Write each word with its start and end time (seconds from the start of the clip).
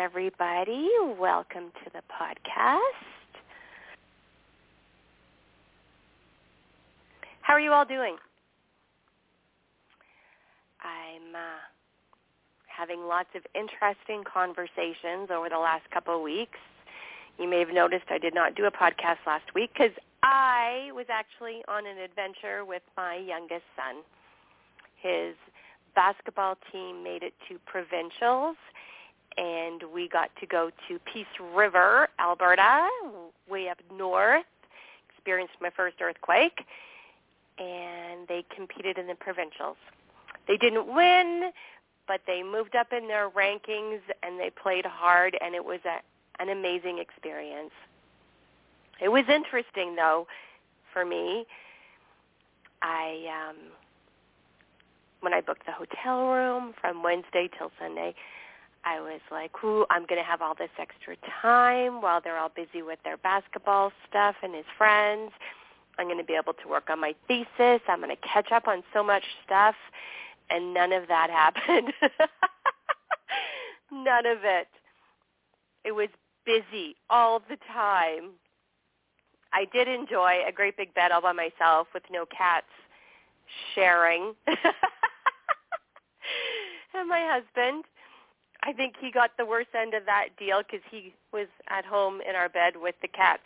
Everybody. 0.00 0.88
Welcome 1.18 1.72
to 1.84 1.90
the 1.92 2.00
podcast. 2.08 2.80
How 7.42 7.52
are 7.52 7.60
you 7.60 7.70
all 7.70 7.84
doing? 7.84 8.16
I'm 10.80 11.34
uh, 11.34 11.60
having 12.66 13.06
lots 13.06 13.28
of 13.34 13.42
interesting 13.54 14.24
conversations 14.24 15.28
over 15.30 15.50
the 15.50 15.58
last 15.58 15.84
couple 15.90 16.16
of 16.16 16.22
weeks. 16.22 16.58
You 17.38 17.46
may 17.46 17.58
have 17.58 17.68
noticed 17.68 18.04
I 18.08 18.16
did 18.16 18.34
not 18.34 18.54
do 18.54 18.64
a 18.64 18.70
podcast 18.70 19.18
last 19.26 19.54
week 19.54 19.70
because 19.74 19.92
I 20.22 20.88
was 20.94 21.06
actually 21.10 21.62
on 21.68 21.86
an 21.86 21.98
adventure 21.98 22.64
with 22.64 22.82
my 22.96 23.16
youngest 23.16 23.68
son. 23.76 23.96
His 24.96 25.34
basketball 25.94 26.56
team 26.72 27.04
made 27.04 27.22
it 27.22 27.34
to 27.50 27.58
provincials 27.66 28.56
and 29.36 29.82
we 29.92 30.08
got 30.08 30.30
to 30.40 30.46
go 30.46 30.70
to 30.88 30.98
Peace 31.12 31.26
River, 31.54 32.08
Alberta, 32.18 32.88
way 33.48 33.68
up 33.68 33.78
north. 33.92 34.44
Experienced 35.14 35.54
my 35.60 35.70
first 35.70 35.96
earthquake, 36.00 36.64
and 37.58 38.26
they 38.26 38.44
competed 38.54 38.96
in 38.96 39.06
the 39.06 39.14
provincials. 39.14 39.76
They 40.48 40.56
didn't 40.56 40.92
win, 40.92 41.50
but 42.08 42.22
they 42.26 42.42
moved 42.42 42.74
up 42.74 42.92
in 42.92 43.06
their 43.06 43.28
rankings 43.28 44.00
and 44.22 44.40
they 44.40 44.50
played 44.50 44.86
hard, 44.86 45.36
and 45.40 45.54
it 45.54 45.64
was 45.64 45.80
a, 45.84 46.00
an 46.42 46.48
amazing 46.48 46.98
experience. 46.98 47.70
It 49.00 49.10
was 49.10 49.24
interesting, 49.28 49.94
though, 49.94 50.26
for 50.92 51.04
me. 51.04 51.46
I 52.82 53.50
um, 53.50 53.56
when 55.20 55.34
I 55.34 55.40
booked 55.40 55.66
the 55.66 55.72
hotel 55.72 56.28
room 56.28 56.74
from 56.80 57.02
Wednesday 57.02 57.48
till 57.58 57.70
Sunday, 57.78 58.14
I 58.84 59.00
was 59.00 59.20
like, 59.30 59.52
ooh, 59.62 59.84
I'm 59.90 60.06
going 60.06 60.20
to 60.20 60.26
have 60.26 60.40
all 60.40 60.54
this 60.54 60.70
extra 60.78 61.16
time 61.42 62.00
while 62.00 62.20
they're 62.22 62.38
all 62.38 62.50
busy 62.54 62.82
with 62.82 62.98
their 63.04 63.18
basketball 63.18 63.92
stuff 64.08 64.36
and 64.42 64.54
his 64.54 64.64
friends. 64.78 65.32
I'm 65.98 66.06
going 66.06 66.18
to 66.18 66.24
be 66.24 66.34
able 66.34 66.54
to 66.54 66.68
work 66.68 66.88
on 66.88 66.98
my 67.00 67.14
thesis. 67.28 67.82
I'm 67.88 68.00
going 68.00 68.08
to 68.14 68.16
catch 68.26 68.52
up 68.52 68.66
on 68.66 68.82
so 68.94 69.04
much 69.04 69.24
stuff. 69.44 69.74
And 70.48 70.72
none 70.72 70.92
of 70.92 71.08
that 71.08 71.30
happened. 71.30 71.92
none 73.92 74.26
of 74.26 74.38
it. 74.44 74.68
It 75.84 75.92
was 75.92 76.08
busy 76.46 76.96
all 77.10 77.40
the 77.40 77.56
time. 77.72 78.30
I 79.52 79.66
did 79.72 79.88
enjoy 79.88 80.42
a 80.46 80.52
great 80.52 80.76
big 80.76 80.94
bed 80.94 81.10
all 81.10 81.20
by 81.20 81.32
myself 81.32 81.88
with 81.92 82.04
no 82.10 82.24
cats 82.26 82.66
sharing. 83.74 84.34
and 86.94 87.08
my 87.08 87.26
husband 87.28 87.84
I 88.62 88.72
think 88.72 88.94
he 89.00 89.10
got 89.10 89.30
the 89.38 89.46
worst 89.46 89.70
end 89.78 89.94
of 89.94 90.04
that 90.06 90.28
deal 90.38 90.62
because 90.62 90.84
he 90.90 91.14
was 91.32 91.46
at 91.68 91.84
home 91.84 92.20
in 92.28 92.34
our 92.34 92.48
bed 92.48 92.74
with 92.76 92.94
the 93.02 93.08
cats 93.08 93.42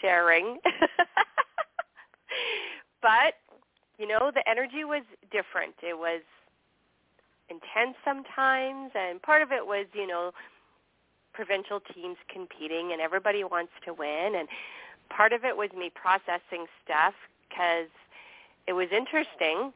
sharing. 0.00 0.58
but, 3.02 3.34
you 3.98 4.08
know, 4.08 4.30
the 4.34 4.42
energy 4.48 4.84
was 4.84 5.02
different. 5.30 5.74
It 5.82 5.98
was 5.98 6.22
intense 7.50 7.96
sometimes, 8.04 8.92
and 8.94 9.20
part 9.22 9.42
of 9.42 9.52
it 9.52 9.66
was, 9.66 9.86
you 9.92 10.06
know, 10.06 10.32
provincial 11.32 11.80
teams 11.94 12.16
competing, 12.32 12.92
and 12.92 13.00
everybody 13.00 13.44
wants 13.44 13.72
to 13.84 13.92
win. 13.92 14.34
And 14.36 14.48
part 15.10 15.32
of 15.32 15.44
it 15.44 15.56
was 15.56 15.68
me 15.76 15.92
processing 15.94 16.66
stuff 16.82 17.14
because 17.48 17.90
it 18.66 18.72
was 18.72 18.88
interesting. 18.90 19.72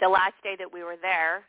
The 0.00 0.08
last 0.08 0.34
day 0.42 0.56
that 0.58 0.72
we 0.72 0.82
were 0.82 0.96
there, 1.00 1.44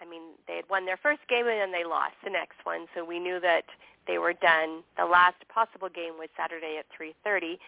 I 0.00 0.08
mean, 0.08 0.22
they 0.48 0.56
had 0.56 0.68
won 0.70 0.86
their 0.86 0.96
first 0.96 1.20
game 1.28 1.46
and 1.46 1.60
then 1.60 1.72
they 1.72 1.84
lost 1.84 2.14
the 2.24 2.30
next 2.30 2.64
one, 2.64 2.86
so 2.94 3.04
we 3.04 3.18
knew 3.18 3.38
that 3.40 3.64
they 4.06 4.18
were 4.18 4.32
done. 4.32 4.82
The 4.96 5.04
last 5.04 5.36
possible 5.52 5.88
game 5.88 6.14
was 6.18 6.28
Saturday 6.36 6.78
at 6.78 6.86
3:30. 6.90 7.58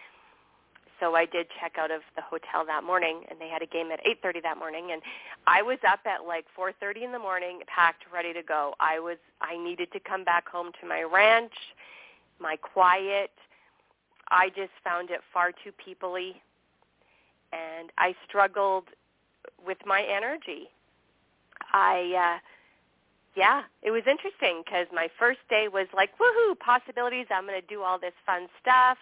So 0.99 1.15
I 1.15 1.25
did 1.25 1.47
check 1.59 1.77
out 1.77 1.91
of 1.91 2.01
the 2.15 2.21
hotel 2.21 2.65
that 2.65 2.83
morning, 2.83 3.25
and 3.29 3.39
they 3.39 3.49
had 3.49 3.61
a 3.61 3.65
game 3.65 3.91
at 3.91 3.99
8:30 4.05 4.41
that 4.41 4.57
morning. 4.57 4.91
And 4.91 5.01
I 5.47 5.61
was 5.61 5.77
up 5.87 5.99
at 6.05 6.25
like 6.25 6.45
4:30 6.55 7.03
in 7.03 7.11
the 7.11 7.19
morning, 7.19 7.61
packed, 7.67 8.05
ready 8.11 8.33
to 8.33 8.41
go. 8.41 8.75
I 8.79 8.99
was 8.99 9.17
I 9.41 9.57
needed 9.57 9.91
to 9.91 9.99
come 9.99 10.23
back 10.23 10.47
home 10.47 10.71
to 10.81 10.87
my 10.87 11.03
ranch, 11.03 11.53
my 12.39 12.55
quiet. 12.55 13.31
I 14.29 14.49
just 14.49 14.71
found 14.83 15.11
it 15.11 15.21
far 15.33 15.51
too 15.51 15.71
peoply, 15.73 16.41
and 17.51 17.91
I 17.97 18.15
struggled 18.27 18.89
with 19.65 19.77
my 19.85 20.03
energy. 20.03 20.69
I, 21.73 22.37
uh, 22.37 22.39
yeah, 23.35 23.63
it 23.81 23.91
was 23.91 24.03
interesting 24.07 24.61
because 24.63 24.87
my 24.93 25.07
first 25.17 25.39
day 25.49 25.67
was 25.71 25.87
like, 25.93 26.11
woohoo, 26.19 26.57
possibilities. 26.59 27.25
I'm 27.31 27.47
going 27.47 27.59
to 27.59 27.67
do 27.67 27.81
all 27.81 27.99
this 27.99 28.13
fun 28.25 28.47
stuff. 28.61 28.97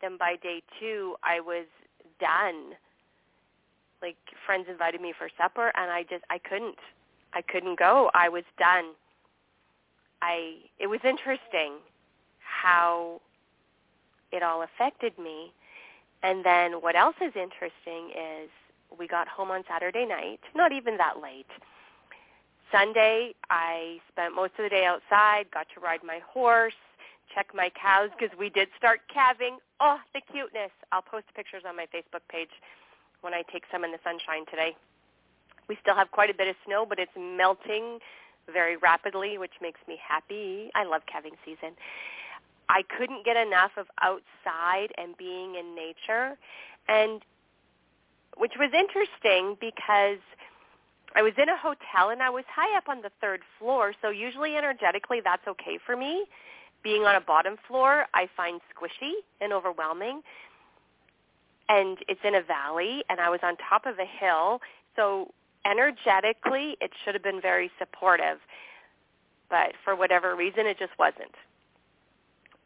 Then 0.00 0.16
by 0.18 0.36
day 0.42 0.62
two, 0.80 1.16
I 1.22 1.40
was 1.40 1.66
done. 2.20 2.74
Like 4.02 4.16
friends 4.44 4.66
invited 4.68 5.00
me 5.00 5.14
for 5.16 5.28
supper, 5.38 5.70
and 5.76 5.90
I 5.90 6.02
just 6.02 6.24
I 6.28 6.38
couldn't. 6.38 6.76
I 7.34 7.40
couldn't 7.40 7.78
go. 7.78 8.10
I 8.14 8.28
was 8.28 8.42
done. 8.58 8.94
I 10.20 10.56
it 10.80 10.88
was 10.88 11.00
interesting 11.04 11.74
how 12.40 13.20
it 14.32 14.42
all 14.42 14.62
affected 14.62 15.16
me. 15.18 15.52
And 16.24 16.44
then 16.44 16.74
what 16.80 16.96
else 16.96 17.16
is 17.20 17.32
interesting 17.36 18.10
is 18.10 18.50
we 18.98 19.06
got 19.06 19.28
home 19.28 19.50
on 19.50 19.62
Saturday 19.68 20.06
night, 20.06 20.40
not 20.54 20.72
even 20.72 20.96
that 20.96 21.20
late. 21.22 21.46
Sunday, 22.72 23.34
I 23.50 23.98
spent 24.10 24.34
most 24.34 24.52
of 24.58 24.64
the 24.64 24.70
day 24.70 24.86
outside, 24.86 25.44
got 25.52 25.66
to 25.74 25.80
ride 25.80 26.00
my 26.02 26.20
horse, 26.26 26.74
check 27.34 27.48
my 27.54 27.70
cows 27.70 28.08
because 28.18 28.36
we 28.38 28.48
did 28.48 28.68
start 28.78 29.00
calving. 29.12 29.58
Oh, 29.78 29.98
the 30.14 30.22
cuteness. 30.32 30.72
I'll 30.90 31.02
post 31.02 31.26
pictures 31.36 31.62
on 31.68 31.76
my 31.76 31.86
Facebook 31.94 32.24
page 32.30 32.50
when 33.20 33.34
I 33.34 33.42
take 33.52 33.64
some 33.70 33.84
in 33.84 33.92
the 33.92 33.98
sunshine 34.02 34.46
today. 34.50 34.74
We 35.68 35.76
still 35.82 35.94
have 35.94 36.10
quite 36.10 36.30
a 36.30 36.34
bit 36.34 36.48
of 36.48 36.56
snow, 36.66 36.86
but 36.88 36.98
it's 36.98 37.12
melting 37.16 37.98
very 38.52 38.76
rapidly, 38.76 39.38
which 39.38 39.52
makes 39.60 39.80
me 39.86 39.98
happy. 40.02 40.70
I 40.74 40.84
love 40.84 41.02
calving 41.06 41.36
season. 41.44 41.76
I 42.68 42.82
couldn't 42.98 43.24
get 43.24 43.36
enough 43.36 43.72
of 43.76 43.86
outside 44.00 44.92
and 44.96 45.16
being 45.18 45.56
in 45.56 45.76
nature, 45.76 46.38
and 46.88 47.20
which 48.36 48.52
was 48.58 48.72
interesting 48.72 49.56
because– 49.60 50.18
I 51.14 51.22
was 51.22 51.32
in 51.36 51.48
a 51.48 51.56
hotel 51.56 52.10
and 52.10 52.22
I 52.22 52.30
was 52.30 52.44
high 52.54 52.76
up 52.76 52.88
on 52.88 53.02
the 53.02 53.10
third 53.20 53.40
floor, 53.58 53.92
so 54.00 54.10
usually 54.10 54.56
energetically 54.56 55.20
that's 55.22 55.46
okay 55.46 55.78
for 55.84 55.96
me. 55.96 56.24
Being 56.82 57.02
on 57.02 57.14
a 57.14 57.20
bottom 57.20 57.56
floor, 57.68 58.06
I 58.14 58.28
find 58.36 58.60
squishy 58.74 59.12
and 59.40 59.52
overwhelming. 59.52 60.22
And 61.68 61.98
it's 62.08 62.20
in 62.24 62.34
a 62.34 62.42
valley 62.42 63.04
and 63.08 63.20
I 63.20 63.30
was 63.30 63.40
on 63.42 63.56
top 63.68 63.86
of 63.86 63.98
a 63.98 64.06
hill, 64.06 64.60
so 64.96 65.32
energetically 65.64 66.76
it 66.80 66.90
should 67.04 67.14
have 67.14 67.22
been 67.22 67.40
very 67.40 67.70
supportive. 67.78 68.38
But 69.48 69.72
for 69.84 69.94
whatever 69.94 70.34
reason 70.34 70.66
it 70.66 70.78
just 70.78 70.92
wasn't. 70.98 71.34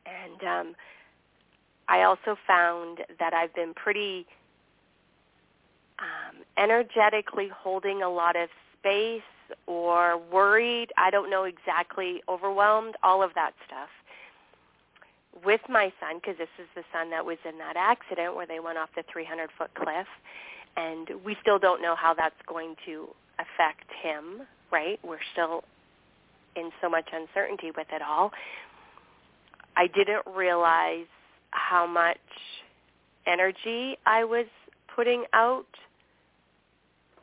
And 0.06 0.48
um 0.48 0.74
I 1.88 2.02
also 2.02 2.36
found 2.46 2.98
that 3.20 3.32
I've 3.32 3.54
been 3.54 3.72
pretty 3.74 4.26
um, 5.98 6.42
energetically 6.58 7.48
holding 7.54 8.02
a 8.02 8.08
lot 8.08 8.36
of 8.36 8.48
space 8.78 9.22
or 9.66 10.18
worried, 10.32 10.88
I 10.96 11.10
don't 11.10 11.30
know 11.30 11.44
exactly, 11.44 12.22
overwhelmed, 12.28 12.94
all 13.02 13.22
of 13.22 13.30
that 13.34 13.52
stuff. 13.66 13.88
With 15.44 15.60
my 15.68 15.92
son, 16.00 16.16
because 16.16 16.38
this 16.38 16.48
is 16.58 16.66
the 16.74 16.82
son 16.92 17.10
that 17.10 17.24
was 17.24 17.36
in 17.48 17.58
that 17.58 17.76
accident 17.76 18.34
where 18.34 18.46
they 18.46 18.58
went 18.58 18.78
off 18.78 18.88
the 18.96 19.02
300-foot 19.02 19.70
cliff, 19.74 20.06
and 20.76 21.08
we 21.24 21.36
still 21.42 21.58
don't 21.58 21.82
know 21.82 21.94
how 21.94 22.14
that's 22.14 22.34
going 22.48 22.74
to 22.86 23.08
affect 23.38 23.84
him, 24.02 24.46
right? 24.72 24.98
We're 25.04 25.18
still 25.32 25.62
in 26.56 26.70
so 26.80 26.88
much 26.88 27.08
uncertainty 27.12 27.70
with 27.76 27.86
it 27.92 28.02
all. 28.02 28.32
I 29.76 29.86
didn't 29.88 30.22
realize 30.34 31.06
how 31.50 31.86
much 31.86 32.16
energy 33.26 33.98
I 34.06 34.24
was 34.24 34.46
putting 34.94 35.24
out 35.34 35.66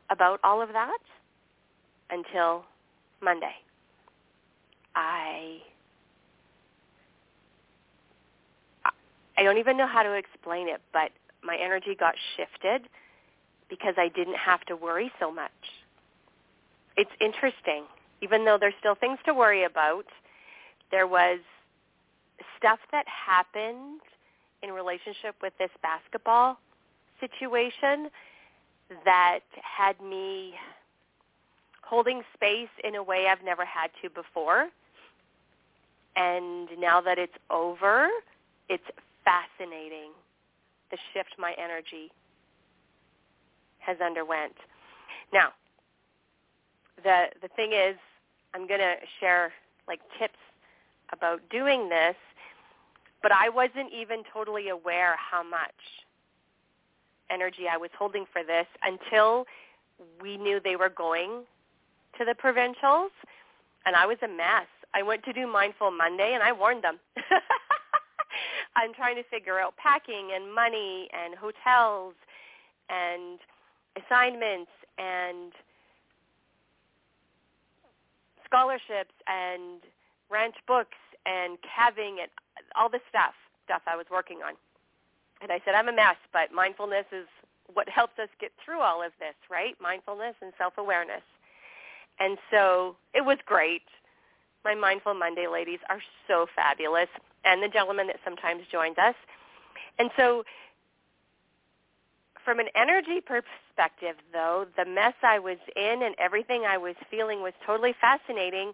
about 0.09 0.39
all 0.43 0.61
of 0.61 0.69
that 0.69 0.99
until 2.09 2.65
Monday. 3.21 3.55
I 4.95 5.59
I 9.35 9.43
don't 9.43 9.57
even 9.57 9.77
know 9.77 9.87
how 9.87 10.03
to 10.03 10.13
explain 10.13 10.67
it, 10.67 10.81
but 10.91 11.11
my 11.43 11.57
energy 11.57 11.95
got 11.99 12.13
shifted 12.37 12.87
because 13.69 13.95
I 13.97 14.09
didn't 14.09 14.35
have 14.35 14.61
to 14.65 14.75
worry 14.75 15.11
so 15.19 15.31
much. 15.31 15.51
It's 16.95 17.09
interesting. 17.19 17.85
Even 18.21 18.45
though 18.45 18.57
there's 18.59 18.75
still 18.79 18.95
things 18.95 19.17
to 19.25 19.33
worry 19.33 19.63
about, 19.63 20.05
there 20.91 21.07
was 21.07 21.39
stuff 22.57 22.79
that 22.91 23.05
happened 23.07 24.01
in 24.61 24.71
relationship 24.71 25.35
with 25.41 25.53
this 25.57 25.71
basketball 25.81 26.57
situation 27.19 28.09
that 29.05 29.41
had 29.61 29.99
me 30.01 30.53
holding 31.81 32.21
space 32.33 32.69
in 32.83 32.95
a 32.95 33.03
way 33.03 33.27
I've 33.27 33.43
never 33.43 33.65
had 33.65 33.91
to 34.01 34.09
before. 34.09 34.69
And 36.15 36.69
now 36.79 37.01
that 37.01 37.17
it's 37.17 37.37
over, 37.49 38.09
it's 38.69 38.83
fascinating 39.25 40.11
the 40.91 40.97
shift 41.13 41.35
my 41.37 41.53
energy 41.57 42.11
has 43.79 43.97
underwent. 43.99 44.55
Now, 45.33 45.49
the 47.03 47.25
the 47.41 47.47
thing 47.49 47.73
is, 47.73 47.95
I'm 48.53 48.67
going 48.67 48.79
to 48.79 48.95
share 49.19 49.51
like 49.87 49.99
tips 50.19 50.39
about 51.11 51.41
doing 51.49 51.89
this, 51.89 52.15
but 53.21 53.31
I 53.31 53.49
wasn't 53.49 53.91
even 53.91 54.23
totally 54.31 54.69
aware 54.69 55.15
how 55.17 55.43
much 55.43 56.02
energy 57.33 57.63
I 57.71 57.77
was 57.77 57.89
holding 57.97 58.25
for 58.31 58.43
this 58.43 58.67
until 58.83 59.45
we 60.21 60.37
knew 60.37 60.59
they 60.63 60.75
were 60.75 60.89
going 60.89 61.43
to 62.17 62.25
the 62.25 62.35
provincials, 62.35 63.11
and 63.85 63.95
I 63.95 64.05
was 64.05 64.17
a 64.23 64.27
mess. 64.27 64.67
I 64.93 65.01
went 65.01 65.23
to 65.23 65.33
do 65.33 65.47
Mindful 65.47 65.91
Monday, 65.91 66.33
and 66.33 66.43
I 66.43 66.51
warned 66.51 66.83
them. 66.83 66.99
I'm 68.75 68.93
trying 68.93 69.15
to 69.15 69.23
figure 69.23 69.59
out 69.59 69.75
packing 69.77 70.29
and 70.35 70.53
money 70.53 71.07
and 71.13 71.35
hotels 71.35 72.13
and 72.89 73.39
assignments 73.97 74.71
and 74.97 75.51
scholarships 78.45 79.13
and 79.27 79.81
ranch 80.29 80.55
books 80.67 80.97
and 81.25 81.57
calving 81.61 82.17
and 82.21 82.29
all 82.75 82.89
the 82.89 82.99
stuff 83.09 83.33
stuff 83.65 83.81
I 83.87 83.95
was 83.95 84.05
working 84.11 84.39
on. 84.45 84.53
And 85.43 85.51
I 85.51 85.59
said, 85.65 85.75
I'm 85.75 85.89
a 85.89 85.93
mess, 85.93 86.15
but 86.31 86.53
mindfulness 86.53 87.05
is 87.11 87.27
what 87.73 87.89
helps 87.89 88.17
us 88.17 88.29
get 88.39 88.51
through 88.63 88.79
all 88.79 89.03
of 89.03 89.11
this, 89.19 89.35
right? 89.51 89.75
Mindfulness 89.81 90.35
and 90.41 90.53
self-awareness. 90.57 91.21
And 92.19 92.37
so 92.49 92.95
it 93.13 93.25
was 93.25 93.37
great. 93.45 93.83
My 94.63 94.73
Mindful 94.73 95.15
Monday 95.15 95.47
ladies 95.47 95.79
are 95.89 95.99
so 96.27 96.47
fabulous, 96.55 97.09
and 97.43 97.61
the 97.61 97.67
gentleman 97.67 98.07
that 98.07 98.19
sometimes 98.23 98.63
joins 98.71 98.97
us. 98.97 99.15
And 99.99 100.09
so 100.15 100.45
from 102.45 102.59
an 102.59 102.67
energy 102.75 103.19
perspective, 103.19 104.15
though, 104.31 104.65
the 104.77 104.85
mess 104.85 105.13
I 105.23 105.39
was 105.39 105.57
in 105.75 106.03
and 106.03 106.15
everything 106.17 106.63
I 106.63 106.77
was 106.77 106.95
feeling 107.11 107.41
was 107.41 107.53
totally 107.65 107.93
fascinating, 107.99 108.71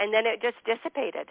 and 0.00 0.12
then 0.12 0.26
it 0.26 0.42
just 0.42 0.56
dissipated. 0.64 1.28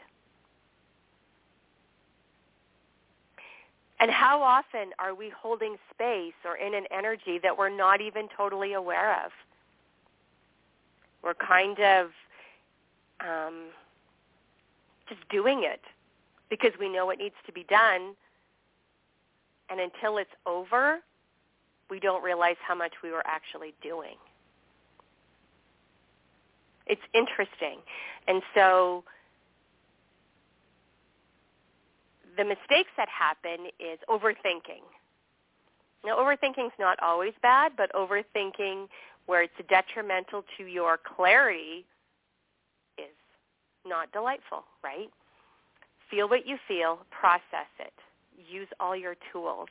And 4.00 4.10
how 4.10 4.42
often 4.42 4.92
are 4.98 5.14
we 5.14 5.30
holding 5.30 5.76
space 5.94 6.34
or 6.46 6.56
in 6.56 6.74
an 6.74 6.86
energy 6.92 7.40
that 7.44 7.58
we're 7.58 7.70
not 7.70 8.00
even 8.02 8.28
totally 8.36 8.74
aware 8.74 9.14
of? 9.26 9.32
We're 11.22 11.34
kind 11.34 11.78
of 11.80 12.12
um, 13.20 13.66
just 15.10 15.28
doing 15.30 15.64
it 15.64 15.82
because 16.50 16.72
we 16.80 16.88
know 16.88 17.10
it 17.10 17.20
needs 17.20 17.36
to 17.46 17.52
be 17.52 17.64
done. 17.64 18.16
And 19.70 19.82
until 19.82 20.18
it's 20.18 20.32
over, 20.46 21.00
we 21.90 22.00
don't 22.00 22.24
realize 22.24 22.56
how 22.66 22.76
much 22.76 22.94
we 23.04 23.12
were 23.12 23.24
actually 23.26 23.74
doing. 23.82 24.16
It's 26.88 27.02
interesting. 27.14 27.80
And 28.28 28.42
so 28.56 29.04
the 32.40 32.46
mistakes 32.46 32.90
that 32.96 33.10
happen 33.10 33.68
is 33.82 34.00
overthinking. 34.10 34.88
Now, 36.06 36.16
overthinking 36.16 36.68
is 36.68 36.80
not 36.80 36.98
always 37.02 37.34
bad, 37.42 37.74
but 37.76 37.92
overthinking 37.92 38.88
where 39.26 39.44
it's 39.44 39.54
detrimental 39.70 40.46
to 40.58 40.64
your 40.64 40.98
clarity 40.98 41.86
is 42.98 43.12
not 43.86 44.10
delightful, 44.14 44.64
right? 44.82 45.10
Feel 46.10 46.30
what 46.30 46.48
you 46.48 46.56
feel, 46.66 47.00
process 47.12 47.68
it, 47.78 47.92
use 48.50 48.70
all 48.80 48.96
your 48.96 49.16
tools. 49.34 49.68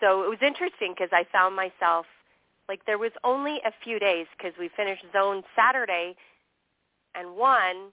So 0.00 0.24
it 0.24 0.28
was 0.28 0.38
interesting 0.44 0.92
because 0.92 1.10
I 1.12 1.24
found 1.30 1.54
myself 1.54 2.06
like 2.68 2.84
there 2.86 2.98
was 2.98 3.12
only 3.22 3.60
a 3.64 3.72
few 3.84 4.00
days 4.00 4.26
because 4.36 4.52
we 4.58 4.68
finished 4.76 5.04
zone 5.12 5.44
Saturday 5.54 6.16
and 7.14 7.36
one, 7.36 7.92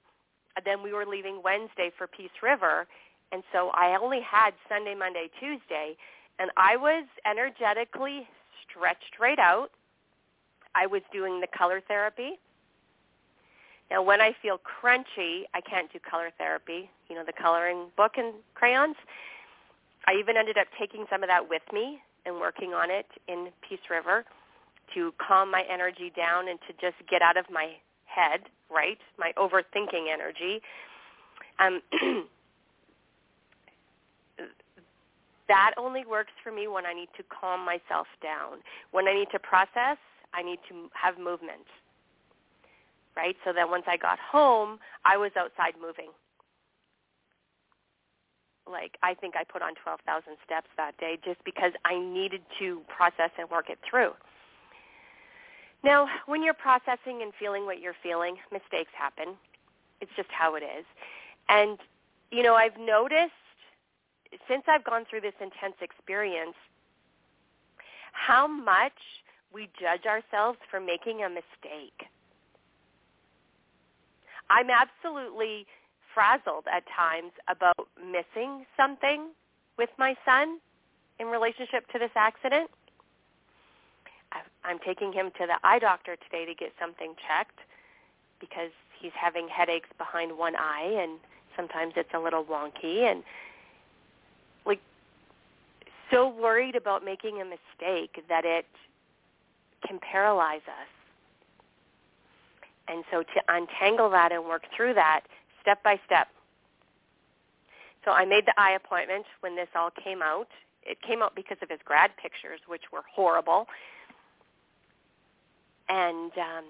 and 0.56 0.66
then 0.66 0.82
we 0.82 0.92
were 0.92 1.06
leaving 1.06 1.42
Wednesday 1.44 1.92
for 1.96 2.08
Peace 2.08 2.34
River, 2.42 2.88
and 3.31 3.43
so 3.51 3.69
I 3.74 3.98
only 4.01 4.22
had 4.22 4.51
Sunday, 4.69 4.96
Monday, 4.96 5.29
Tuesday, 5.39 5.98
and 6.39 6.51
I 6.55 6.77
was 6.77 7.05
energetically 7.25 8.27
stretched 8.63 9.19
right 9.19 9.39
out. 9.39 9.69
I 10.75 10.86
was 10.86 11.01
doing 11.12 11.41
the 11.41 11.48
color 11.48 11.81
therapy. 11.88 12.39
Now, 13.89 14.03
when 14.03 14.22
I 14.22 14.36
feel 14.41 14.60
crunchy, 14.60 15.43
I 15.53 15.62
can't 15.62 15.91
do 15.91 16.00
color 16.00 16.29
therapy, 16.38 16.89
you 17.10 17.15
know, 17.15 17.24
the 17.25 17.34
coloring 17.34 17.88
book 17.96 18.13
and 18.17 18.34
crayons. 18.53 18.96
I 20.07 20.13
even 20.19 20.38
ended 20.38 20.57
up 20.57 20.67
taking 20.77 21.05
some 21.10 21.24
of 21.24 21.29
that 21.29 21.50
with 21.50 21.62
me 21.74 22.00
and 22.25 22.36
working 22.36 22.74
on 22.74 22.91
it 22.91 23.07
in 23.27 23.50
Peace 23.67 23.89
River 23.89 24.25
to 24.93 25.13
calm 25.25 25.51
my 25.51 25.63
energy 25.69 26.12
down 26.15 26.48
and 26.48 26.60
to 26.67 26.74
just 26.74 26.96
get 27.10 27.22
out 27.22 27.38
of 27.38 27.46
my 27.50 27.75
head, 28.05 28.41
right, 28.69 28.98
my 29.17 29.31
overthinking 29.38 30.12
energy. 30.12 30.62
Um, 31.60 31.81
that 35.48 35.72
only 35.77 36.06
works 36.06 36.34
for 36.44 36.51
me 36.51 36.68
when 36.68 36.86
I 36.86 36.94
need 36.94 37.10
to 37.18 37.24
calm 37.24 37.66
myself 37.66 38.08
down. 38.22 38.60
When 38.92 39.08
I 39.08 39.13
need 39.13 39.30
to 39.32 39.39
process, 39.39 39.98
I 40.34 40.44
need 40.44 40.60
to 40.70 40.89
have 40.94 41.18
movement. 41.18 41.68
Right? 43.16 43.36
So 43.46 43.54
that 43.54 43.70
once 43.70 43.86
I 43.88 43.98
got 43.98 44.20
home, 44.20 44.80
I 45.06 45.18
was 45.18 45.32
outside 45.38 45.74
moving. 45.82 46.10
Like 48.70 48.98
I 49.01 49.13
think 49.13 49.36
I 49.36 49.44
put 49.44 49.62
on 49.62 49.74
12,000 49.82 50.34
steps 50.46 50.68
that 50.75 50.98
day 50.98 51.18
just 51.24 51.44
because 51.46 51.72
I 51.86 51.98
needed 51.98 52.42
to 52.60 52.82
process 52.88 53.32
and 53.39 53.50
work 53.50 53.70
it 53.70 53.80
through. 53.89 54.12
Now, 55.84 56.08
when 56.25 56.44
you're 56.44 56.54
processing 56.54 57.22
and 57.22 57.32
feeling 57.39 57.66
what 57.66 57.80
you're 57.80 57.96
feeling, 58.04 58.36
mistakes 58.51 58.92
happen. 58.98 59.36
It's 60.01 60.12
just 60.18 60.30
how 60.32 60.56
it 60.56 60.63
is. 60.63 60.86
And 61.50 61.77
you 62.30 62.44
know, 62.44 62.56
I've 62.56 62.77
noticed 62.77 63.32
since 64.48 64.63
I've 64.67 64.84
gone 64.84 65.05
through 65.10 65.22
this 65.22 65.34
intense 65.41 65.75
experience, 65.81 66.55
how 68.12 68.48
much 68.48 68.98
we 69.53 69.69
judge 69.79 70.05
ourselves 70.05 70.60
for 70.69 70.79
making 70.79 71.24
a 71.24 71.29
mistake. 71.29 72.07
I'm 74.50 74.69
absolutely 74.69 75.65
frazzled 76.13 76.65
at 76.72 76.84
times 76.96 77.31
about 77.48 77.88
missing 78.00 78.65
something 78.75 79.29
with 79.77 79.89
my 79.98 80.15
son 80.25 80.60
in 81.19 81.27
relationship 81.27 81.88
to 81.91 82.00
this 82.00 82.12
accident. 82.15 82.69
I'm 84.63 84.79
taking 84.79 85.13
him 85.13 85.31
to 85.39 85.48
the 85.48 85.57
eye 85.63 85.79
doctor 85.79 86.15
today 86.15 86.46
to 86.46 86.53
get 86.53 86.74
something 86.79 87.15
checked 87.27 87.60
because 88.39 88.72
he's 89.00 89.13
having 89.15 89.48
headaches 89.48 89.89
behind 89.98 90.38
one 90.38 90.55
eye 90.55 90.98
and 91.00 91.19
sometimes 91.55 91.93
it's 91.96 92.13
a 92.13 92.19
little 92.19 92.43
wonky 92.43 93.10
and 93.10 93.24
so 96.12 96.30
worried 96.30 96.76
about 96.76 97.04
making 97.04 97.42
a 97.42 97.46
mistake 97.46 98.24
that 98.30 98.46
it 98.46 98.66
can 99.86 100.00
paralyze 100.00 100.62
us. 100.68 100.88
And 102.88 103.04
so 103.12 103.22
to 103.22 103.42
untangle 103.50 104.10
that 104.12 104.32
and 104.32 104.46
work 104.46 104.64
through 104.76 104.94
that 104.94 105.22
step 105.62 105.84
by 105.84 106.00
step. 106.06 106.28
So 108.06 108.12
I 108.12 108.24
made 108.24 108.46
the 108.46 108.54
eye 108.58 108.72
appointment 108.72 109.26
when 109.42 109.56
this 109.56 109.68
all 109.76 109.92
came 109.92 110.22
out. 110.22 110.48
It 110.84 110.98
came 111.02 111.22
out 111.22 111.36
because 111.36 111.58
of 111.62 111.70
his 111.70 111.80
grad 111.84 112.12
pictures, 112.22 112.62
which 112.68 112.84
were 112.94 113.04
horrible. 113.14 113.68
And 115.90 116.32
um, 116.38 116.64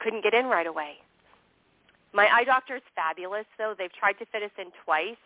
couldn't 0.00 0.22
get 0.22 0.32
in 0.32 0.46
right 0.46 0.66
away. 0.66 0.94
My 2.14 2.26
eye 2.32 2.44
doctor 2.44 2.76
is 2.76 2.82
fabulous, 2.94 3.44
though. 3.58 3.74
They've 3.76 3.92
tried 3.92 4.14
to 4.14 4.26
fit 4.26 4.42
us 4.42 4.50
in 4.58 4.72
twice, 4.84 5.20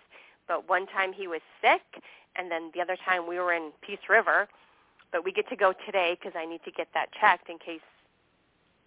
but 0.48 0.68
one 0.68 0.86
time 0.86 1.12
he 1.12 1.26
was 1.26 1.40
sick 1.60 2.02
and 2.36 2.50
then 2.50 2.70
the 2.74 2.80
other 2.80 2.96
time 3.04 3.28
we 3.28 3.38
were 3.38 3.52
in 3.52 3.70
Peace 3.86 4.08
River, 4.08 4.48
but 5.10 5.24
we 5.24 5.32
get 5.32 5.48
to 5.50 5.56
go 5.56 5.72
today 5.86 6.16
because 6.18 6.36
I 6.36 6.46
need 6.46 6.60
to 6.64 6.70
get 6.70 6.88
that 6.94 7.08
checked 7.20 7.48
in 7.48 7.58
case 7.58 7.80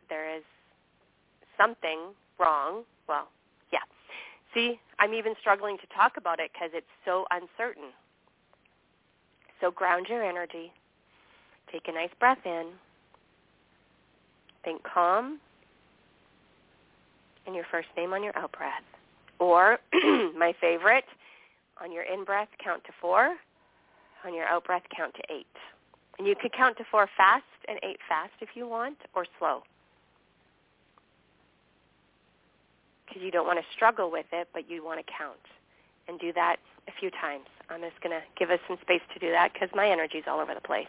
there 0.10 0.36
is 0.36 0.44
something 1.58 2.00
wrong. 2.40 2.84
Well, 3.08 3.28
yeah. 3.72 3.80
See, 4.54 4.80
I'm 5.00 5.14
even 5.14 5.36
struggling 5.40 5.78
to 5.78 5.88
talk 5.96 6.18
about 6.18 6.40
it 6.40 6.52
because 6.54 6.72
it's 6.74 6.86
so 7.06 7.26
uncertain. 7.32 7.90
So 9.62 9.72
ground 9.72 10.08
your 10.10 10.24
energy. 10.24 10.72
Take 11.72 11.88
a 11.88 11.92
nice 11.92 12.10
breath 12.20 12.40
in. 12.46 12.68
Think 14.64 14.82
calm. 14.84 15.40
And 17.46 17.56
your 17.56 17.66
first 17.72 17.90
name 17.96 18.14
on 18.14 18.24
your 18.24 18.36
out 18.38 18.52
breath. 18.52 18.84
Or, 19.40 19.80
my 19.94 20.54
favorite, 20.60 21.06
on 21.82 21.91
your 21.91 22.03
in-breath, 22.03 22.50
count 22.63 22.84
to 22.86 22.91
four. 23.01 23.36
On 24.25 24.34
your 24.34 24.46
out-breath, 24.46 24.84
count 24.96 25.13
to 25.15 25.22
eight. 25.34 25.46
And 26.17 26.27
you 26.27 26.36
could 26.39 26.53
count 26.53 26.77
to 26.77 26.84
four 26.89 27.08
fast 27.15 27.44
and 27.67 27.77
eight 27.84 28.00
fast 28.08 28.32
if 28.41 28.50
you 28.55 28.67
want, 28.67 28.98
or 29.13 29.25
slow. 29.38 29.62
Because 33.05 33.22
you 33.22 33.32
don't 33.32 33.46
want 33.46 33.60
to 33.60 33.65
struggle 33.74 34.10
with 34.10 34.25
it, 34.32 34.48
but 34.53 34.70
you 34.70 34.84
want 34.84 35.05
to 35.05 35.13
count. 35.17 35.38
And 36.08 36.20
do 36.20 36.34
that 36.34 36.58
a 36.88 36.91
few 37.00 37.12
times. 37.12 37.46
I'm 37.70 37.82
just 37.82 38.00
going 38.01 38.15
to 38.15 38.24
give 38.38 38.50
us 38.50 38.60
some 38.67 38.77
space 38.82 39.01
to 39.13 39.20
do 39.20 39.32
that 39.32 39.53
because 39.53 39.70
my 39.75 39.89
energy's 39.89 40.24
all 40.27 40.39
over 40.39 40.53
the 40.53 40.62
place. 40.62 40.88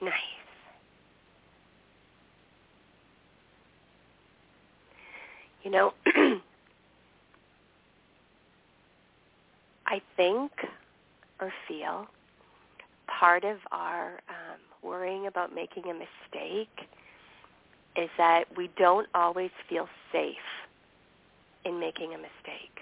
Nice. 0.00 0.12
You 5.68 5.74
know, 5.74 5.92
I 9.86 10.00
think 10.16 10.50
or 11.42 11.52
feel 11.68 12.06
part 13.06 13.44
of 13.44 13.58
our 13.70 14.14
um, 14.30 14.60
worrying 14.82 15.26
about 15.26 15.54
making 15.54 15.84
a 15.90 15.92
mistake 15.92 16.88
is 17.98 18.08
that 18.16 18.44
we 18.56 18.70
don't 18.78 19.08
always 19.14 19.50
feel 19.68 19.90
safe 20.10 20.36
in 21.66 21.78
making 21.78 22.14
a 22.14 22.16
mistake. 22.16 22.80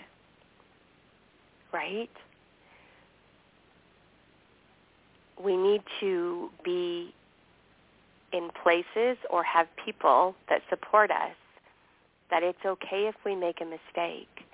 Right? 1.73 2.09
we 5.43 5.57
need 5.57 5.83
to 6.01 6.51
be 6.65 7.13
in 8.33 8.49
places 8.63 9.19
or 9.29 9.43
have 9.43 9.67
people 9.85 10.37
that 10.49 10.63
support 10.71 11.11
us 11.11 11.35
that 12.31 12.43
it's 12.43 12.59
okay 12.65 13.09
if 13.09 13.15
we 13.25 13.35
make 13.37 13.61
a 13.61 13.65
mistake, 13.65 14.45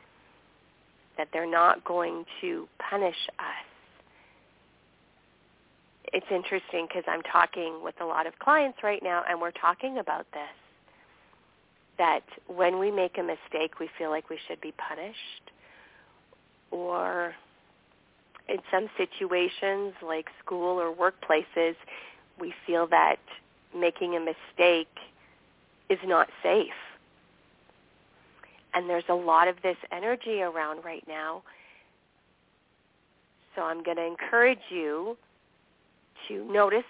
that 1.16 1.28
they're 1.32 1.50
not 1.50 1.84
going 1.84 2.24
to 2.40 2.68
punish 2.90 3.16
us. 3.38 3.66
It's 6.12 6.26
interesting 6.30 6.86
because 6.86 7.04
I'm 7.06 7.22
talking 7.22 7.80
with 7.82 7.94
a 8.00 8.04
lot 8.04 8.26
of 8.26 8.38
clients 8.38 8.78
right 8.82 9.02
now 9.02 9.22
and 9.28 9.40
we're 9.40 9.50
talking 9.50 9.98
about 9.98 10.26
this, 10.32 10.42
that 11.98 12.24
when 12.46 12.78
we 12.78 12.90
make 12.90 13.16
a 13.18 13.22
mistake, 13.22 13.78
we 13.80 13.88
feel 13.96 14.10
like 14.10 14.28
we 14.28 14.38
should 14.46 14.60
be 14.60 14.72
punished 14.72 15.50
or 16.70 17.34
in 18.48 18.58
some 18.70 18.88
situations 18.96 19.94
like 20.02 20.26
school 20.44 20.80
or 20.80 20.94
workplaces, 20.94 21.74
we 22.38 22.52
feel 22.66 22.86
that 22.88 23.20
making 23.74 24.16
a 24.16 24.20
mistake 24.20 24.88
is 25.88 25.98
not 26.04 26.28
safe. 26.42 26.72
And 28.74 28.88
there's 28.88 29.04
a 29.08 29.14
lot 29.14 29.48
of 29.48 29.56
this 29.62 29.76
energy 29.90 30.40
around 30.42 30.84
right 30.84 31.04
now. 31.06 31.42
So 33.54 33.62
I'm 33.62 33.82
going 33.82 33.98
to 33.98 34.06
encourage 34.06 34.70
you 34.70 35.16
to 36.28 36.52
notice 36.52 36.84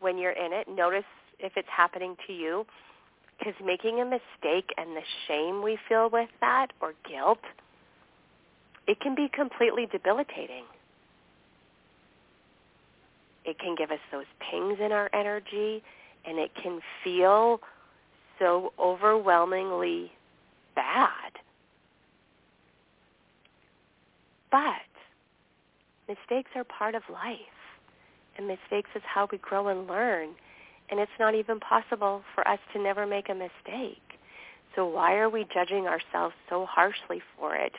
when 0.00 0.16
you're 0.16 0.32
in 0.32 0.52
it. 0.52 0.68
Notice 0.68 1.04
if 1.40 1.52
it's 1.56 1.68
happening 1.74 2.16
to 2.26 2.32
you. 2.32 2.66
Because 3.38 3.54
making 3.64 4.00
a 4.00 4.04
mistake 4.04 4.72
and 4.76 4.96
the 4.96 5.02
shame 5.26 5.62
we 5.62 5.78
feel 5.88 6.10
with 6.10 6.28
that 6.40 6.68
or 6.80 6.94
guilt– 7.08 7.38
it 8.88 9.00
can 9.00 9.14
be 9.14 9.28
completely 9.28 9.86
debilitating. 9.86 10.64
It 13.44 13.58
can 13.58 13.74
give 13.76 13.90
us 13.90 13.98
those 14.10 14.24
pings 14.50 14.78
in 14.82 14.92
our 14.92 15.10
energy, 15.12 15.82
and 16.24 16.38
it 16.38 16.50
can 16.60 16.80
feel 17.04 17.60
so 18.38 18.72
overwhelmingly 18.78 20.12
bad. 20.74 21.32
But 24.50 24.88
mistakes 26.08 26.50
are 26.56 26.64
part 26.64 26.94
of 26.94 27.02
life, 27.12 27.38
and 28.36 28.46
mistakes 28.46 28.90
is 28.94 29.02
how 29.04 29.28
we 29.30 29.38
grow 29.38 29.68
and 29.68 29.86
learn, 29.86 30.30
and 30.90 30.98
it's 31.00 31.12
not 31.20 31.34
even 31.34 31.60
possible 31.60 32.22
for 32.34 32.46
us 32.48 32.58
to 32.72 32.82
never 32.82 33.06
make 33.06 33.28
a 33.28 33.34
mistake. 33.34 34.02
So 34.74 34.86
why 34.86 35.16
are 35.16 35.28
we 35.28 35.46
judging 35.52 35.86
ourselves 35.86 36.34
so 36.48 36.66
harshly 36.66 37.20
for 37.36 37.54
it 37.56 37.72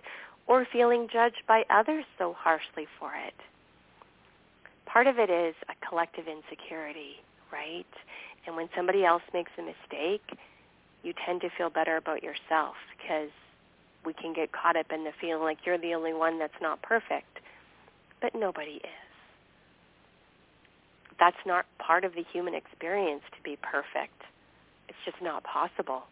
or 0.49 0.65
feeling 0.73 1.07
judged 1.13 1.43
by 1.47 1.63
others 1.69 2.03
so 2.17 2.33
harshly 2.37 2.87
for 2.99 3.11
it. 3.15 3.35
Part 4.87 5.05
of 5.05 5.19
it 5.19 5.29
is 5.29 5.53
a 5.69 5.87
collective 5.87 6.25
insecurity, 6.27 7.21
right? 7.53 7.85
And 8.47 8.55
when 8.55 8.67
somebody 8.75 9.05
else 9.05 9.21
makes 9.31 9.51
a 9.59 9.61
mistake, 9.61 10.25
you 11.03 11.13
tend 11.25 11.41
to 11.41 11.50
feel 11.58 11.70
better 11.70 11.98
about 11.98 12.24
yourself 12.24 12.75
because 12.98 13.29
we 14.06 14.13
can 14.13 14.34
get 14.34 14.51
caught 14.51 14.75
up 14.75 14.88
in 14.91 15.03
the 15.03 15.12
feeling 15.20 15.44
like 15.44 15.60
you're 15.65 15.77
the 15.77 15.94
only 15.94 16.13
one 16.13 16.39
that's 16.39 16.62
not 16.62 16.82
perfect. 16.82 17.39
But 18.22 18.36
nobody 18.36 18.82
is. 18.84 19.10
That's 21.20 21.38
not 21.46 21.65
part 21.77 22.03
of 22.03 22.15
the 22.15 22.24
human 22.32 22.53
experience 22.53 23.24
to 23.36 23.44
be 23.44 23.58
perfect. 23.62 24.22
It's 24.88 24.98
just 25.06 25.22
not 25.22 25.44
possible. 25.44 26.03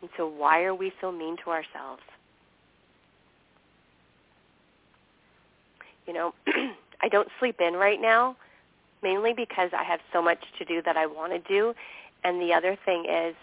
And 0.00 0.10
so 0.16 0.26
why 0.26 0.64
are 0.64 0.74
we 0.74 0.92
so 1.00 1.12
mean 1.12 1.36
to 1.44 1.50
ourselves? 1.50 2.02
you 6.06 6.12
know, 6.12 6.34
I 7.00 7.08
don't 7.08 7.28
sleep 7.38 7.60
in 7.60 7.74
right 7.74 8.00
now, 8.00 8.36
mainly 9.02 9.32
because 9.32 9.70
I 9.76 9.84
have 9.84 10.00
so 10.12 10.22
much 10.22 10.42
to 10.58 10.64
do 10.64 10.82
that 10.82 10.96
I 10.96 11.06
want 11.06 11.32
to 11.32 11.38
do. 11.38 11.74
And 12.24 12.40
the 12.40 12.54
other 12.54 12.76
thing 12.84 13.06
is 13.06 13.34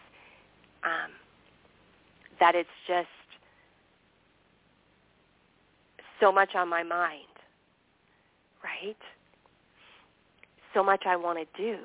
um, 0.83 1.12
that 2.39 2.55
it's 2.55 2.69
just 2.88 3.07
so 6.19 6.31
much 6.31 6.55
on 6.55 6.69
my 6.69 6.83
mind, 6.83 7.24
right? 8.63 8.98
So 10.74 10.83
much 10.83 11.03
I 11.05 11.15
want 11.15 11.39
to 11.39 11.62
do. 11.62 11.77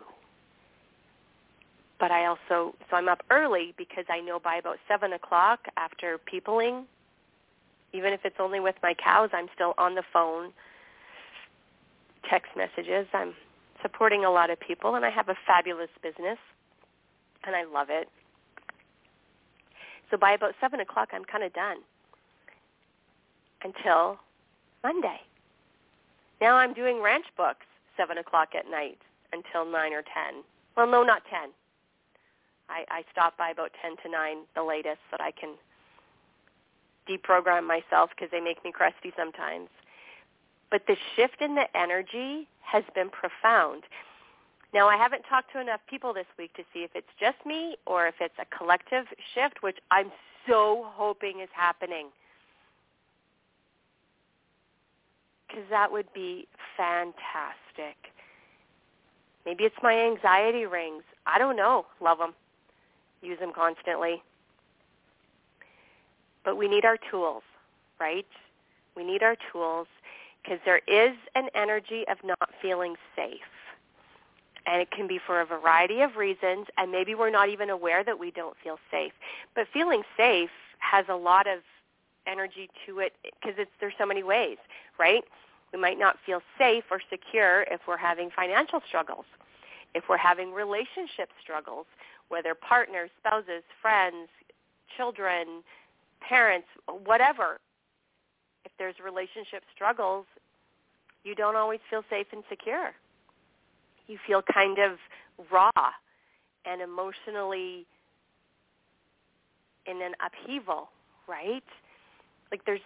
But 1.98 2.10
I 2.10 2.26
also, 2.26 2.74
so 2.90 2.96
I'm 2.96 3.08
up 3.08 3.22
early 3.30 3.72
because 3.78 4.04
I 4.10 4.20
know 4.20 4.38
by 4.38 4.56
about 4.56 4.78
7 4.88 5.12
o'clock 5.12 5.60
after 5.76 6.18
peopling, 6.18 6.86
even 7.92 8.12
if 8.12 8.20
it's 8.24 8.36
only 8.40 8.60
with 8.60 8.74
my 8.82 8.94
cows, 8.94 9.30
I'm 9.32 9.48
still 9.54 9.74
on 9.78 9.94
the 9.94 10.02
phone, 10.12 10.52
text 12.28 12.50
messages. 12.56 13.06
I'm 13.12 13.34
supporting 13.80 14.24
a 14.24 14.30
lot 14.30 14.50
of 14.50 14.58
people, 14.58 14.96
and 14.96 15.04
I 15.04 15.10
have 15.10 15.28
a 15.28 15.36
fabulous 15.46 15.90
business, 16.02 16.38
and 17.46 17.54
I 17.54 17.64
love 17.64 17.88
it. 17.90 18.08
So 20.14 20.18
by 20.18 20.30
about 20.30 20.54
7 20.60 20.78
o'clock, 20.78 21.08
I'm 21.12 21.24
kind 21.24 21.42
of 21.42 21.52
done 21.54 21.78
until 23.64 24.20
Monday. 24.84 25.18
Now 26.40 26.54
I'm 26.54 26.72
doing 26.72 27.02
ranch 27.02 27.24
books 27.36 27.66
7 27.96 28.16
o'clock 28.18 28.50
at 28.56 28.70
night 28.70 28.98
until 29.32 29.68
9 29.68 29.92
or 29.92 30.02
10. 30.02 30.44
Well, 30.76 30.86
no, 30.86 31.02
not 31.02 31.22
10. 31.28 31.50
I, 32.68 32.84
I 32.88 33.02
stop 33.10 33.36
by 33.36 33.50
about 33.50 33.72
10 33.82 33.96
to 34.04 34.08
9, 34.08 34.36
the 34.54 34.62
latest, 34.62 34.98
so 35.10 35.16
that 35.18 35.20
I 35.20 35.32
can 35.32 35.56
deprogram 37.08 37.66
myself 37.66 38.10
because 38.10 38.30
they 38.30 38.40
make 38.40 38.62
me 38.64 38.70
crusty 38.70 39.12
sometimes. 39.16 39.68
But 40.70 40.86
the 40.86 40.96
shift 41.16 41.40
in 41.40 41.56
the 41.56 41.66
energy 41.76 42.46
has 42.60 42.84
been 42.94 43.10
profound. 43.10 43.82
Now, 44.74 44.88
I 44.88 44.96
haven't 44.96 45.22
talked 45.30 45.52
to 45.52 45.60
enough 45.60 45.80
people 45.88 46.12
this 46.12 46.26
week 46.36 46.52
to 46.54 46.64
see 46.74 46.80
if 46.80 46.90
it's 46.96 47.06
just 47.18 47.36
me 47.46 47.76
or 47.86 48.08
if 48.08 48.16
it's 48.20 48.34
a 48.40 48.56
collective 48.56 49.04
shift, 49.32 49.62
which 49.62 49.78
I'm 49.92 50.10
so 50.48 50.86
hoping 50.96 51.38
is 51.40 51.48
happening. 51.52 52.08
Because 55.46 55.62
that 55.70 55.92
would 55.92 56.12
be 56.12 56.48
fantastic. 56.76 57.96
Maybe 59.46 59.62
it's 59.62 59.76
my 59.80 59.94
anxiety 59.94 60.66
rings. 60.66 61.04
I 61.24 61.38
don't 61.38 61.56
know. 61.56 61.86
Love 62.00 62.18
them. 62.18 62.34
Use 63.22 63.38
them 63.38 63.52
constantly. 63.54 64.24
But 66.44 66.56
we 66.56 66.66
need 66.66 66.84
our 66.84 66.98
tools, 67.12 67.44
right? 68.00 68.26
We 68.96 69.04
need 69.04 69.22
our 69.22 69.36
tools 69.52 69.86
because 70.42 70.58
there 70.64 70.80
is 70.88 71.16
an 71.36 71.48
energy 71.54 72.04
of 72.10 72.18
not 72.24 72.50
feeling 72.60 72.96
safe. 73.14 73.38
And 74.66 74.80
it 74.80 74.90
can 74.90 75.06
be 75.06 75.20
for 75.24 75.40
a 75.40 75.46
variety 75.46 76.00
of 76.00 76.16
reasons, 76.16 76.68
and 76.78 76.90
maybe 76.90 77.14
we're 77.14 77.30
not 77.30 77.50
even 77.50 77.68
aware 77.68 78.02
that 78.02 78.18
we 78.18 78.30
don't 78.30 78.56
feel 78.62 78.78
safe. 78.90 79.12
But 79.54 79.66
feeling 79.72 80.02
safe 80.16 80.50
has 80.78 81.04
a 81.08 81.16
lot 81.16 81.46
of 81.46 81.60
energy 82.26 82.70
to 82.86 83.00
it 83.00 83.12
because 83.22 83.58
there's 83.80 83.92
so 83.98 84.06
many 84.06 84.22
ways, 84.22 84.56
right? 84.98 85.22
We 85.72 85.78
might 85.78 85.98
not 85.98 86.16
feel 86.24 86.40
safe 86.56 86.84
or 86.90 87.00
secure 87.10 87.62
if 87.70 87.82
we're 87.86 87.96
having 87.98 88.30
financial 88.30 88.80
struggles, 88.86 89.26
if 89.94 90.04
we're 90.08 90.16
having 90.16 90.52
relationship 90.52 91.30
struggles, 91.42 91.86
whether 92.28 92.54
partners, 92.54 93.10
spouses, 93.20 93.62
friends, 93.82 94.28
children, 94.96 95.62
parents, 96.20 96.68
whatever. 97.04 97.58
If 98.64 98.72
there's 98.78 98.94
relationship 99.04 99.62
struggles, 99.74 100.26
you 101.22 101.34
don't 101.34 101.56
always 101.56 101.80
feel 101.90 102.02
safe 102.08 102.28
and 102.32 102.42
secure. 102.48 102.92
You 104.06 104.18
feel 104.26 104.42
kind 104.42 104.78
of 104.78 104.98
raw 105.50 105.70
and 106.64 106.80
emotionally 106.80 107.86
in 109.86 110.00
an 110.02 110.12
upheaval, 110.24 110.88
right? 111.28 111.64
Like 112.50 112.64
there's 112.64 112.80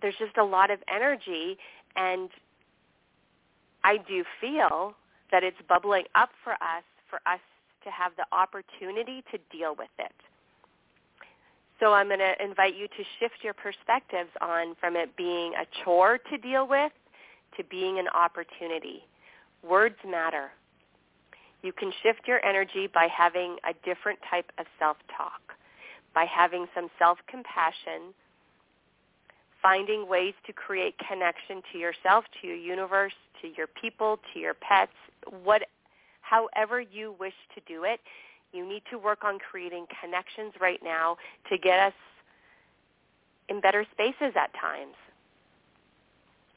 there's 0.00 0.16
just 0.18 0.36
a 0.36 0.44
lot 0.44 0.70
of 0.70 0.78
energy 0.94 1.58
and 1.96 2.30
I 3.84 3.96
do 3.96 4.24
feel 4.40 4.94
that 5.32 5.42
it's 5.42 5.56
bubbling 5.68 6.04
up 6.14 6.30
for 6.44 6.52
us 6.54 6.84
for 7.08 7.20
us 7.26 7.40
to 7.84 7.90
have 7.90 8.12
the 8.16 8.24
opportunity 8.36 9.22
to 9.32 9.38
deal 9.56 9.74
with 9.76 9.88
it. 9.98 10.12
So 11.80 11.92
I'm 11.92 12.08
going 12.08 12.18
to 12.18 12.34
invite 12.42 12.76
you 12.76 12.88
to 12.88 13.04
shift 13.18 13.36
your 13.42 13.54
perspectives 13.54 14.30
on 14.40 14.74
from 14.80 14.96
it 14.96 15.16
being 15.16 15.52
a 15.54 15.64
chore 15.84 16.18
to 16.30 16.38
deal 16.38 16.66
with 16.66 16.92
to 17.56 17.64
being 17.64 17.98
an 17.98 18.08
opportunity. 18.08 19.04
Words 19.62 19.96
matter. 20.06 20.50
You 21.62 21.72
can 21.72 21.92
shift 22.02 22.26
your 22.26 22.44
energy 22.44 22.86
by 22.92 23.08
having 23.14 23.56
a 23.68 23.74
different 23.84 24.18
type 24.30 24.50
of 24.58 24.66
self-talk, 24.78 25.40
by 26.14 26.24
having 26.24 26.66
some 26.74 26.88
self-compassion, 26.98 28.14
finding 29.60 30.08
ways 30.08 30.34
to 30.46 30.52
create 30.52 30.94
connection 30.98 31.62
to 31.72 31.78
yourself, 31.78 32.24
to 32.40 32.46
your 32.46 32.56
universe, 32.56 33.12
to 33.42 33.48
your 33.56 33.66
people, 33.66 34.18
to 34.32 34.40
your 34.40 34.54
pets, 34.54 34.92
what, 35.42 35.62
however 36.20 36.80
you 36.80 37.14
wish 37.18 37.34
to 37.54 37.60
do 37.66 37.84
it. 37.84 38.00
You 38.52 38.66
need 38.66 38.82
to 38.90 38.98
work 38.98 39.24
on 39.24 39.38
creating 39.38 39.86
connections 40.00 40.54
right 40.60 40.80
now 40.82 41.16
to 41.50 41.58
get 41.58 41.80
us 41.80 41.92
in 43.48 43.60
better 43.60 43.84
spaces 43.92 44.34
at 44.36 44.52
times. 44.58 44.94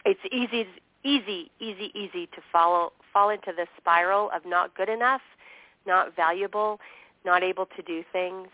It's 0.06 0.20
easy, 0.32 0.68
easy, 1.04 1.52
easy, 1.60 1.92
easy 1.94 2.28
to 2.28 2.42
follow, 2.52 2.94
fall 3.14 3.30
into 3.30 3.52
the 3.56 3.68
spiral 3.78 4.30
of 4.36 4.46
not 4.46 4.76
good 4.76 4.90
enough, 4.90 5.22
not 5.86 6.16
valuable, 6.16 6.80
not 7.26 7.44
able 7.44 7.66
to 7.66 7.82
do 7.84 8.04
things. 8.12 8.48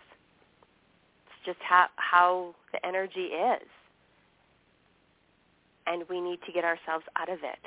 It's 1.27 1.45
just 1.45 1.59
how, 1.61 1.87
how 1.95 2.55
the 2.71 2.85
energy 2.85 3.27
is. 3.27 3.67
And 5.85 6.03
we 6.09 6.19
need 6.19 6.39
to 6.45 6.51
get 6.51 6.65
ourselves 6.65 7.05
out 7.15 7.29
of 7.29 7.39
it. 7.39 7.59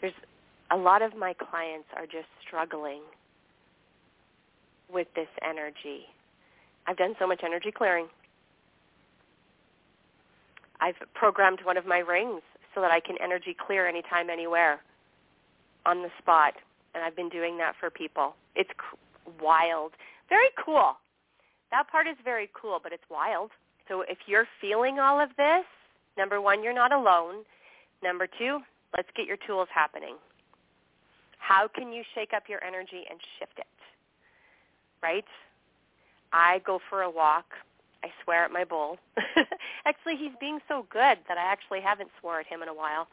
There's 0.00 0.12
a 0.70 0.76
lot 0.76 1.02
of 1.02 1.16
my 1.16 1.32
clients 1.32 1.88
are 1.96 2.06
just 2.06 2.28
struggling 2.46 3.00
with 4.92 5.08
this 5.14 5.28
energy. 5.48 6.06
I've 6.86 6.96
done 6.96 7.14
so 7.18 7.26
much 7.26 7.40
energy 7.44 7.72
clearing. 7.72 8.06
I've 10.80 10.96
programmed 11.14 11.60
one 11.64 11.76
of 11.76 11.86
my 11.86 11.98
rings 11.98 12.42
so 12.74 12.80
that 12.80 12.90
I 12.90 13.00
can 13.00 13.16
energy 13.22 13.56
clear 13.66 13.88
anytime, 13.88 14.30
anywhere, 14.30 14.80
on 15.84 16.02
the 16.02 16.10
spot. 16.18 16.54
And 16.94 17.04
I've 17.04 17.16
been 17.16 17.28
doing 17.28 17.58
that 17.58 17.74
for 17.78 17.90
people. 17.90 18.34
It's 18.54 18.70
wild. 19.40 19.92
Very 20.28 20.48
cool. 20.62 20.96
That 21.70 21.88
part 21.88 22.06
is 22.06 22.16
very 22.24 22.48
cool, 22.60 22.80
but 22.82 22.92
it's 22.92 23.04
wild. 23.10 23.50
So 23.88 24.02
if 24.02 24.18
you're 24.26 24.46
feeling 24.60 24.98
all 24.98 25.20
of 25.20 25.30
this, 25.36 25.64
number 26.16 26.40
one, 26.40 26.62
you're 26.62 26.74
not 26.74 26.92
alone. 26.92 27.44
Number 28.02 28.26
two, 28.26 28.60
let's 28.96 29.08
get 29.16 29.26
your 29.26 29.36
tools 29.46 29.68
happening. 29.74 30.16
How 31.38 31.68
can 31.68 31.92
you 31.92 32.02
shake 32.14 32.32
up 32.34 32.44
your 32.48 32.62
energy 32.64 33.04
and 33.08 33.20
shift 33.38 33.58
it? 33.58 33.66
Right? 35.02 35.24
I 36.32 36.60
go 36.66 36.80
for 36.90 37.02
a 37.02 37.10
walk. 37.10 37.46
I 38.06 38.12
swear 38.22 38.44
at 38.44 38.52
my 38.52 38.64
bull. 38.64 38.98
actually, 39.86 40.16
he's 40.16 40.32
being 40.38 40.60
so 40.68 40.86
good 40.90 41.18
that 41.28 41.38
I 41.38 41.44
actually 41.44 41.80
haven't 41.80 42.10
swore 42.20 42.38
at 42.38 42.46
him 42.46 42.62
in 42.62 42.68
a 42.68 42.74
while. 42.74 43.08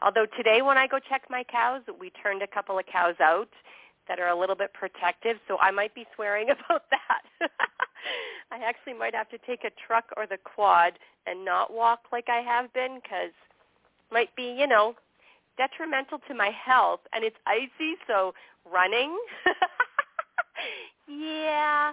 Although 0.00 0.26
today 0.36 0.62
when 0.62 0.78
I 0.78 0.86
go 0.86 0.98
check 0.98 1.22
my 1.28 1.42
cows, 1.42 1.82
we 2.00 2.10
turned 2.22 2.42
a 2.42 2.46
couple 2.46 2.78
of 2.78 2.86
cows 2.86 3.16
out 3.20 3.48
that 4.06 4.20
are 4.20 4.28
a 4.28 4.38
little 4.38 4.54
bit 4.54 4.72
protective, 4.72 5.38
so 5.48 5.58
I 5.58 5.72
might 5.72 5.94
be 5.94 6.06
swearing 6.14 6.50
about 6.50 6.84
that. 6.90 7.50
I 8.52 8.58
actually 8.64 8.94
might 8.94 9.14
have 9.14 9.28
to 9.30 9.38
take 9.38 9.64
a 9.64 9.70
truck 9.86 10.04
or 10.16 10.26
the 10.26 10.38
quad 10.38 10.92
and 11.26 11.44
not 11.44 11.72
walk 11.72 12.00
like 12.12 12.28
I 12.28 12.40
have 12.40 12.72
been 12.72 13.00
because 13.02 13.32
might 14.12 14.34
be, 14.36 14.54
you 14.58 14.66
know, 14.66 14.94
detrimental 15.56 16.20
to 16.28 16.34
my 16.34 16.50
health 16.50 17.00
and 17.12 17.24
it's 17.24 17.36
icy 17.46 17.96
so 18.06 18.32
running 18.70 19.16
yeah 21.06 21.92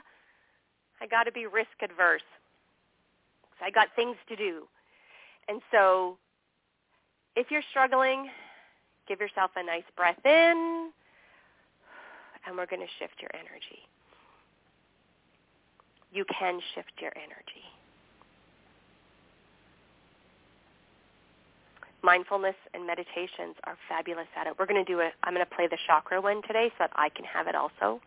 i 1.01 1.07
got 1.07 1.23
to 1.23 1.31
be 1.31 1.45
risk 1.45 1.81
adverse 1.81 2.27
i 3.61 3.69
got 3.69 3.87
things 3.95 4.15
to 4.27 4.35
do 4.35 4.63
and 5.47 5.61
so 5.71 6.17
if 7.35 7.47
you're 7.49 7.65
struggling 7.69 8.29
give 9.07 9.19
yourself 9.19 9.51
a 9.55 9.63
nice 9.63 9.87
breath 9.95 10.23
in 10.25 10.91
and 12.45 12.55
we're 12.55 12.65
going 12.65 12.81
to 12.81 12.93
shift 12.99 13.15
your 13.21 13.31
energy 13.33 13.81
you 16.11 16.25
can 16.39 16.59
shift 16.73 16.93
your 16.99 17.11
energy 17.15 17.67
mindfulness 22.07 22.55
and 22.73 22.87
meditations 22.87 23.55
are 23.65 23.77
fabulous 23.89 24.27
at 24.39 24.47
it. 24.47 24.53
We're 24.57 24.65
going 24.65 24.83
to 24.83 24.89
do 24.89 24.99
it. 24.99 25.13
I'm 25.23 25.33
going 25.33 25.45
to 25.45 25.55
play 25.55 25.67
the 25.67 25.77
chakra 25.87 26.21
one 26.21 26.41
today 26.47 26.69
so 26.77 26.85
that 26.87 26.91
I 26.95 27.09
can 27.09 27.25
have 27.25 27.47
it 27.47 27.55
also. 27.55 27.99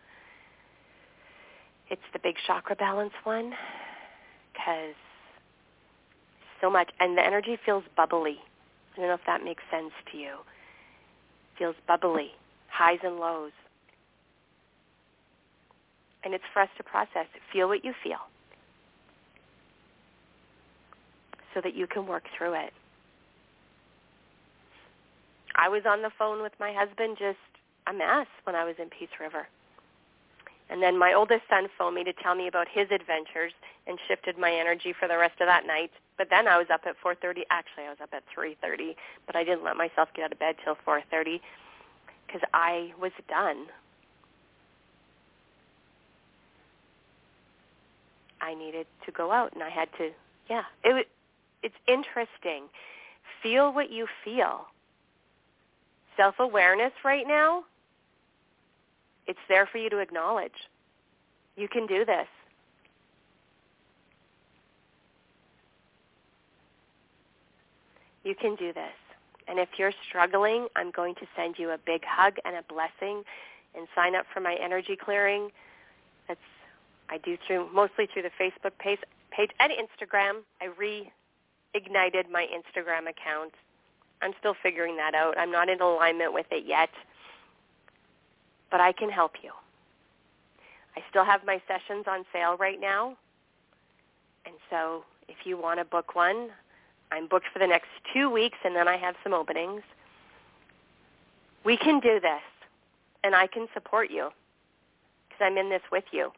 It's 1.90 2.03
the 2.12 2.20
big 2.22 2.37
chakra 2.46 2.76
balance 2.76 3.12
one 3.24 3.53
because 4.53 4.94
so 6.61 6.70
much, 6.70 6.90
and 7.00 7.16
the 7.16 7.24
energy 7.24 7.59
feels 7.64 7.85
bubbly. 7.96 8.37
I 8.92 9.00
don't 9.00 9.09
know 9.09 9.14
if 9.14 9.20
that 9.26 9.42
makes 9.42 9.62
sense 9.70 9.92
to 10.12 10.18
you. 10.18 10.37
Feels 11.59 11.74
bubbly, 11.88 12.33
highs 12.70 12.98
and 13.03 13.16
lows. 13.16 13.53
And 16.22 16.35
it's 16.35 16.44
for 16.53 16.61
us 16.61 16.68
to 16.76 16.83
process. 16.83 17.26
Feel 17.53 17.68
what 17.68 17.85
you 17.85 17.94
feel 18.05 18.18
so 21.55 21.61
that 21.62 21.74
you 21.74 21.87
can 21.87 22.07
work 22.07 22.24
through 22.37 22.55
it. 22.55 22.72
I 25.57 25.68
was 25.68 25.83
on 25.88 26.03
the 26.03 26.11
phone 26.18 26.42
with 26.42 26.53
my 26.61 26.72
husband 26.72 27.16
just 27.18 27.38
a 27.87 27.92
mess 27.92 28.26
when 28.44 28.55
I 28.55 28.64
was 28.64 28.76
in 28.79 28.88
Peace 28.90 29.09
River. 29.20 29.46
And 30.71 30.81
then 30.81 30.97
my 30.97 31.13
oldest 31.13 31.43
son 31.51 31.67
phoned 31.77 31.97
me 31.97 32.05
to 32.05 32.13
tell 32.13 32.37
me 32.37 32.47
about 32.47 32.69
his 32.69 32.87
adventures 32.93 33.53
and 33.89 33.99
shifted 34.07 34.39
my 34.39 34.53
energy 34.53 34.95
for 34.99 35.09
the 35.09 35.19
rest 35.19 35.41
of 35.41 35.49
that 35.49 35.67
night. 35.67 35.91
But 36.17 36.29
then 36.31 36.47
I 36.47 36.59
was 36.59 36.69
up 36.73 36.83
at 36.87 36.95
4.30. 37.05 37.43
Actually, 37.51 37.85
I 37.85 37.89
was 37.91 37.99
up 38.01 38.11
at 38.13 38.23
3.30, 38.37 38.95
but 39.27 39.35
I 39.35 39.43
didn't 39.43 39.65
let 39.65 39.77
myself 39.77 40.11
get 40.15 40.27
out 40.27 40.33
of 40.33 40.39
bed 40.39 40.55
till 40.65 40.77
4.30 40.87 41.41
because 42.27 42.43
I 42.55 42.93
was 43.01 43.11
done. 43.29 43.67
I 48.41 48.55
needed 48.55 48.87
to 49.05 49.13
go 49.13 49.33
out, 49.33 49.53
and 49.53 49.63
I 49.63 49.69
had 49.69 49.89
to, 49.99 50.11
yeah. 50.49 50.63
It, 50.85 51.09
it's 51.63 51.75
interesting. 51.87 52.65
Feel 53.43 53.73
what 53.73 53.91
you 53.91 54.07
feel 54.25 54.67
self-awareness 56.17 56.93
right 57.05 57.27
now, 57.27 57.65
it's 59.27 59.39
there 59.49 59.67
for 59.67 59.79
you 59.79 59.91
to 59.91 59.99
acknowledge. 59.99 60.69
You 61.57 61.69
can 61.69 61.87
do 61.87 62.05
this. 62.05 62.27
You 68.25 68.35
can 68.35 68.55
do 68.57 68.73
this. 68.73 68.93
And 69.49 69.59
if 69.59 69.69
you're 69.79 69.93
struggling, 70.09 70.69
I'm 70.77 70.91
going 70.91 71.15
to 71.17 71.27
send 71.35 71.57
you 71.59 71.71
a 71.71 71.79
big 71.79 72.03
hug 72.05 72.35
and 72.45 72.55
a 72.57 72.63
blessing 72.63 73.25
and 73.75 73.89
sign 73.95 74.15
up 74.15 74.27
for 74.33 74.41
my 74.41 74.57
energy 74.63 74.97
clearing. 74.97 75.51
That's 76.29 76.41
I 77.09 77.19
do 77.19 77.37
through 77.47 77.73
mostly 77.73 78.07
through 78.13 78.23
the 78.23 78.31
Facebook 78.41 78.73
page, 78.79 79.01
page 79.31 79.51
and 79.59 79.73
Instagram. 79.73 80.43
I 80.61 80.69
reignited 80.79 82.31
my 82.31 82.47
Instagram 82.53 83.09
account 83.09 83.53
I'm 84.23 84.33
still 84.39 84.55
figuring 84.63 84.97
that 84.97 85.15
out. 85.15 85.39
I'm 85.39 85.51
not 85.51 85.69
in 85.69 85.81
alignment 85.81 86.33
with 86.33 86.47
it 86.51 86.65
yet, 86.67 86.91
but 88.71 88.81
I 88.81 88.93
can 88.93 89.11
help 89.11 89.33
you. 89.43 89.53
I 90.97 91.03
still 91.09 91.25
have 91.25 91.45
my 91.45 91.61
sessions 91.69 92.07
on 92.09 92.25
sale 92.33 92.57
right 92.57 92.81
now, 92.81 93.17
and 94.47 94.55
so 94.69 95.05
if 95.29 95.47
you 95.47 95.57
want 95.57 95.79
to 95.79 95.85
book 95.85 96.15
one, 96.15 96.51
I'm 97.13 97.27
booked 97.27 97.47
for 97.53 97.59
the 97.59 97.67
next 97.67 97.89
two 98.13 98.31
weeks 98.31 98.59
and 98.65 98.75
then 98.75 98.89
I 98.89 98.97
have 98.97 99.15
some 99.23 99.33
openings. 99.33 99.83
We 101.65 101.77
can 101.77 102.01
do 102.01 102.21
this 102.21 102.43
and 103.25 103.35
I 103.35 103.47
can 103.47 103.67
support 103.75 104.11
you 104.11 104.31
because 105.29 105.45
I'm 105.45 105.59
in 105.59 105.69
this 105.71 105.83
with 105.91 106.05
you. 106.13 106.33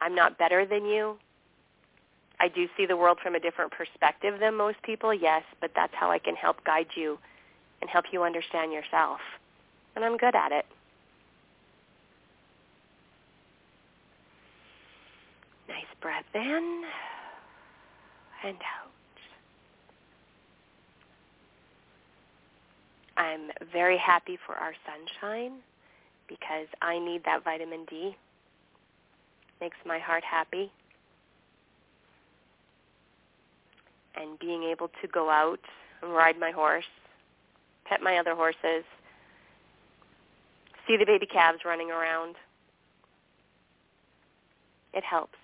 I'm 0.00 0.14
not 0.14 0.38
better 0.38 0.64
than 0.64 0.84
you. 0.84 1.16
I 2.40 2.48
do 2.48 2.68
see 2.76 2.86
the 2.86 2.96
world 2.96 3.18
from 3.20 3.34
a 3.34 3.40
different 3.40 3.72
perspective 3.72 4.38
than 4.38 4.54
most 4.54 4.80
people, 4.82 5.12
yes, 5.12 5.42
but 5.60 5.72
that's 5.74 5.92
how 5.94 6.10
I 6.10 6.20
can 6.20 6.36
help 6.36 6.64
guide 6.64 6.86
you 6.94 7.18
and 7.80 7.90
help 7.90 8.06
you 8.12 8.22
understand 8.22 8.72
yourself. 8.72 9.18
And 9.98 10.04
I'm 10.04 10.16
good 10.16 10.36
at 10.36 10.52
it. 10.52 10.64
Nice 15.68 15.92
breath 16.00 16.22
in 16.36 16.84
and 18.44 18.56
out. 18.58 18.92
I'm 23.16 23.50
very 23.72 23.98
happy 23.98 24.38
for 24.46 24.54
our 24.54 24.72
sunshine 24.86 25.54
because 26.28 26.68
I 26.80 27.00
need 27.00 27.24
that 27.24 27.42
vitamin 27.42 27.84
D. 27.90 28.14
Makes 29.60 29.78
my 29.84 29.98
heart 29.98 30.22
happy. 30.22 30.70
And 34.14 34.38
being 34.38 34.62
able 34.62 34.92
to 35.02 35.08
go 35.08 35.28
out 35.28 35.58
and 36.02 36.12
ride 36.12 36.38
my 36.38 36.52
horse, 36.52 36.86
pet 37.84 38.00
my 38.00 38.18
other 38.18 38.36
horses, 38.36 38.84
see 40.88 40.96
the 40.96 41.06
baby 41.06 41.26
calves 41.26 41.60
running 41.64 41.90
around. 41.90 42.34
It 44.94 45.04
helps. 45.04 45.38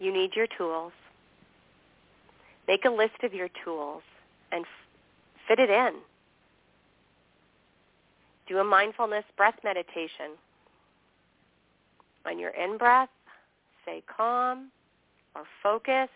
You 0.00 0.12
need 0.12 0.34
your 0.34 0.48
tools. 0.58 0.92
Make 2.66 2.84
a 2.84 2.90
list 2.90 3.22
of 3.22 3.32
your 3.32 3.48
tools 3.64 4.02
and 4.52 4.64
f- 4.64 5.46
fit 5.46 5.58
it 5.58 5.70
in. 5.70 5.94
Do 8.48 8.58
a 8.58 8.64
mindfulness 8.64 9.24
breath 9.36 9.56
meditation. 9.62 10.36
On 12.26 12.38
your 12.38 12.50
in-breath, 12.50 13.08
say 13.86 14.02
calm 14.14 14.70
or 15.34 15.44
focus. 15.62 16.08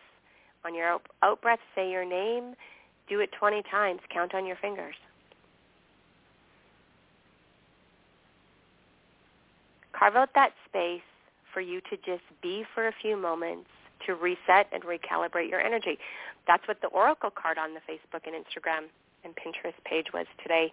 On 0.65 0.75
your 0.75 0.99
out-breath, 1.23 1.61
say 1.75 1.91
your 1.91 2.05
name. 2.05 2.55
Do 3.09 3.21
it 3.21 3.31
20 3.39 3.63
times. 3.71 4.01
Count 4.13 4.35
on 4.35 4.47
your 4.47 4.57
fingers. 4.57 4.95
Carve 10.03 10.17
out 10.17 10.31
that 10.35 10.53
space 10.69 11.01
for 11.55 11.61
you 11.61 11.81
to 11.83 11.97
just 11.99 12.25
be 12.43 12.65
for 12.75 12.89
a 12.89 12.93
few 13.01 13.17
moments 13.17 13.69
to 14.05 14.17
reset 14.17 14.67
and 14.73 14.83
recalibrate 14.83 15.49
your 15.49 15.61
energy. 15.61 15.97
That's 16.45 16.67
what 16.67 16.81
the 16.81 16.89
Oracle 16.89 17.31
card 17.31 17.57
on 17.57 17.71
the 17.73 17.81
Facebook 17.81 18.27
and 18.27 18.35
Instagram 18.35 18.89
and 19.23 19.33
Pinterest 19.37 19.75
page 19.85 20.07
was 20.13 20.27
today. 20.43 20.73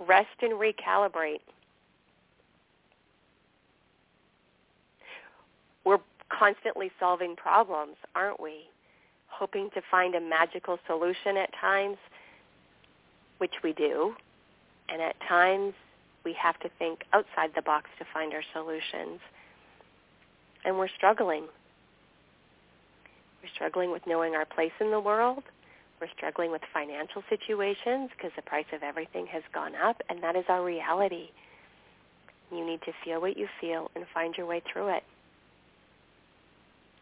Rest 0.00 0.26
and 0.42 0.54
recalibrate. 0.54 1.38
We're 5.84 5.98
constantly 6.28 6.90
solving 6.98 7.36
problems, 7.36 7.94
aren't 8.16 8.40
we? 8.40 8.62
Hoping 9.28 9.70
to 9.74 9.82
find 9.88 10.16
a 10.16 10.20
magical 10.20 10.80
solution 10.88 11.36
at 11.36 11.50
times, 11.60 11.98
which 13.38 13.54
we 13.62 13.72
do. 13.72 14.16
And 14.88 15.00
at 15.00 15.14
times 15.28 15.74
we 16.26 16.34
have 16.34 16.58
to 16.58 16.68
think 16.76 17.04
outside 17.12 17.50
the 17.54 17.62
box 17.62 17.88
to 18.00 18.04
find 18.12 18.34
our 18.34 18.42
solutions. 18.52 19.20
And 20.64 20.76
we're 20.76 20.90
struggling. 20.96 21.44
We're 23.40 23.54
struggling 23.54 23.92
with 23.92 24.02
knowing 24.08 24.34
our 24.34 24.44
place 24.44 24.72
in 24.80 24.90
the 24.90 24.98
world. 24.98 25.44
We're 26.00 26.10
struggling 26.16 26.50
with 26.50 26.62
financial 26.74 27.22
situations 27.30 28.10
because 28.14 28.32
the 28.34 28.42
price 28.42 28.66
of 28.74 28.82
everything 28.82 29.26
has 29.28 29.44
gone 29.54 29.76
up, 29.76 30.02
and 30.10 30.20
that 30.24 30.34
is 30.34 30.44
our 30.48 30.64
reality. 30.64 31.28
You 32.50 32.66
need 32.66 32.80
to 32.82 32.92
feel 33.04 33.20
what 33.20 33.36
you 33.36 33.46
feel 33.60 33.88
and 33.94 34.04
find 34.12 34.34
your 34.36 34.46
way 34.46 34.60
through 34.70 34.88
it. 34.96 35.04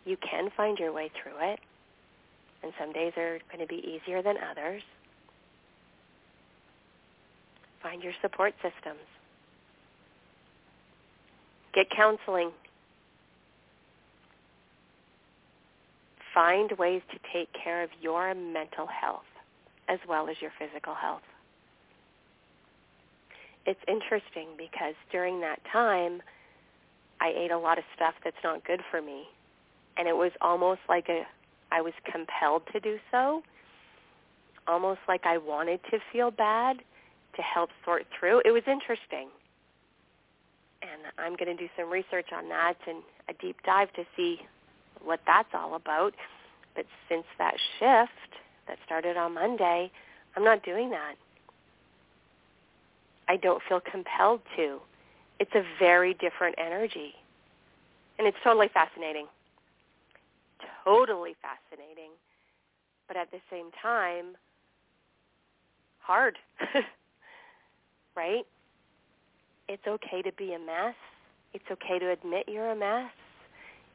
You 0.04 0.18
can 0.18 0.50
find 0.54 0.78
your 0.78 0.92
way 0.92 1.10
through 1.22 1.40
it, 1.40 1.60
and 2.62 2.72
some 2.78 2.92
days 2.92 3.14
are 3.16 3.38
going 3.50 3.66
to 3.66 3.66
be 3.66 3.82
easier 3.82 4.22
than 4.22 4.36
others. 4.50 4.82
Find 7.82 8.02
your 8.02 8.12
support 8.20 8.52
systems. 8.62 9.00
Get 11.74 11.90
counseling. 11.90 12.50
Find 16.32 16.70
ways 16.78 17.02
to 17.12 17.18
take 17.32 17.48
care 17.52 17.82
of 17.82 17.90
your 18.00 18.34
mental 18.34 18.86
health 18.86 19.22
as 19.88 19.98
well 20.08 20.28
as 20.28 20.36
your 20.40 20.50
physical 20.58 20.94
health. 20.94 21.22
It's 23.66 23.80
interesting 23.88 24.48
because 24.56 24.94
during 25.10 25.40
that 25.40 25.60
time, 25.72 26.22
I 27.20 27.32
ate 27.36 27.50
a 27.50 27.58
lot 27.58 27.78
of 27.78 27.84
stuff 27.96 28.14
that's 28.22 28.36
not 28.44 28.64
good 28.64 28.80
for 28.90 29.00
me. 29.00 29.24
And 29.96 30.08
it 30.08 30.16
was 30.16 30.32
almost 30.40 30.80
like 30.88 31.08
a, 31.08 31.22
I 31.72 31.80
was 31.80 31.92
compelled 32.10 32.62
to 32.72 32.80
do 32.80 32.98
so, 33.10 33.42
almost 34.66 35.00
like 35.08 35.22
I 35.24 35.38
wanted 35.38 35.80
to 35.90 35.98
feel 36.12 36.30
bad 36.30 36.78
to 37.36 37.42
help 37.42 37.70
sort 37.84 38.06
through. 38.18 38.42
It 38.44 38.50
was 38.50 38.62
interesting. 38.66 39.28
And 40.84 41.02
I'm 41.18 41.36
going 41.36 41.56
to 41.56 41.62
do 41.62 41.68
some 41.78 41.90
research 41.90 42.28
on 42.36 42.48
that 42.50 42.74
and 42.86 43.02
a 43.28 43.32
deep 43.40 43.56
dive 43.64 43.92
to 43.94 44.04
see 44.16 44.40
what 45.02 45.20
that's 45.26 45.48
all 45.54 45.74
about. 45.76 46.14
But 46.76 46.84
since 47.08 47.24
that 47.38 47.54
shift 47.78 48.42
that 48.68 48.78
started 48.84 49.16
on 49.16 49.34
Monday, 49.34 49.90
I'm 50.36 50.44
not 50.44 50.62
doing 50.62 50.90
that. 50.90 51.14
I 53.28 53.36
don't 53.36 53.62
feel 53.66 53.80
compelled 53.80 54.42
to. 54.56 54.78
It's 55.40 55.54
a 55.54 55.62
very 55.78 56.14
different 56.14 56.56
energy. 56.58 57.14
And 58.18 58.28
it's 58.28 58.36
totally 58.44 58.68
fascinating. 58.72 59.26
Totally 60.84 61.34
fascinating. 61.40 62.10
But 63.08 63.16
at 63.16 63.30
the 63.30 63.38
same 63.50 63.70
time, 63.82 64.36
hard. 66.00 66.36
right? 68.16 68.44
It's 69.68 69.86
okay 69.86 70.22
to 70.22 70.32
be 70.32 70.52
a 70.52 70.58
mess. 70.58 70.94
It's 71.52 71.64
okay 71.70 71.98
to 71.98 72.10
admit 72.10 72.44
you're 72.48 72.70
a 72.70 72.76
mess. 72.76 73.10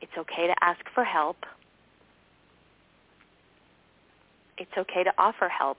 It's 0.02 0.12
okay 0.18 0.48
to 0.48 0.56
ask 0.62 0.80
for 0.94 1.04
help. 1.04 1.38
It's 4.58 4.72
okay 4.78 5.04
to 5.04 5.12
offer 5.18 5.50
help. 5.50 5.78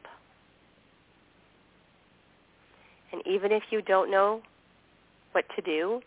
And 3.12 3.22
even 3.26 3.50
if 3.52 3.64
you 3.70 3.82
don't 3.82 4.10
know 4.10 4.42
what 5.32 5.44
to 5.56 5.62
do, 5.62 6.00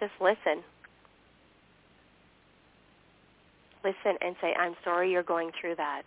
just 0.00 0.12
listen. 0.20 0.62
Listen 3.84 4.18
and 4.20 4.34
say, 4.40 4.54
I'm 4.58 4.74
sorry 4.84 5.12
you're 5.12 5.22
going 5.22 5.50
through 5.60 5.76
that. 5.76 6.02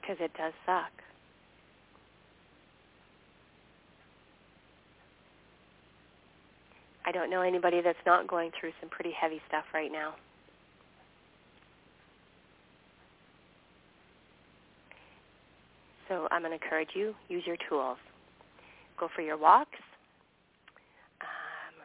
Because 0.00 0.16
it 0.20 0.32
does 0.36 0.52
suck. 0.66 0.92
I 7.10 7.12
don't 7.12 7.28
know 7.28 7.42
anybody 7.42 7.80
that's 7.80 7.98
not 8.06 8.28
going 8.28 8.52
through 8.60 8.70
some 8.80 8.88
pretty 8.88 9.10
heavy 9.10 9.40
stuff 9.48 9.64
right 9.74 9.90
now. 9.90 10.14
So 16.08 16.28
I'm 16.30 16.42
going 16.42 16.56
to 16.56 16.64
encourage 16.64 16.90
you, 16.94 17.12
use 17.28 17.42
your 17.44 17.56
tools. 17.68 17.98
Go 18.96 19.08
for 19.12 19.22
your 19.22 19.36
walks. 19.36 19.80
Um, 21.20 21.82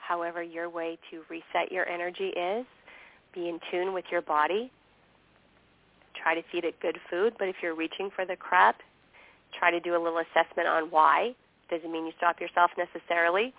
however 0.00 0.44
your 0.44 0.70
way 0.70 0.96
to 1.10 1.22
reset 1.28 1.72
your 1.72 1.88
energy 1.88 2.28
is. 2.28 2.64
Be 3.34 3.48
in 3.48 3.58
tune 3.72 3.92
with 3.92 4.04
your 4.12 4.22
body. 4.22 4.70
Try 6.22 6.36
to 6.36 6.42
feed 6.52 6.62
it 6.62 6.78
good 6.78 6.98
food, 7.10 7.34
but 7.36 7.48
if 7.48 7.56
you're 7.60 7.74
reaching 7.74 8.10
for 8.14 8.24
the 8.24 8.36
crap, 8.36 8.76
try 9.58 9.72
to 9.72 9.80
do 9.80 9.96
a 9.96 9.98
little 9.98 10.20
assessment 10.20 10.68
on 10.68 10.84
why. 10.84 11.34
Doesn't 11.68 11.90
mean 11.90 12.06
you 12.06 12.12
stop 12.16 12.40
yourself 12.40 12.70
necessarily, 12.78 13.52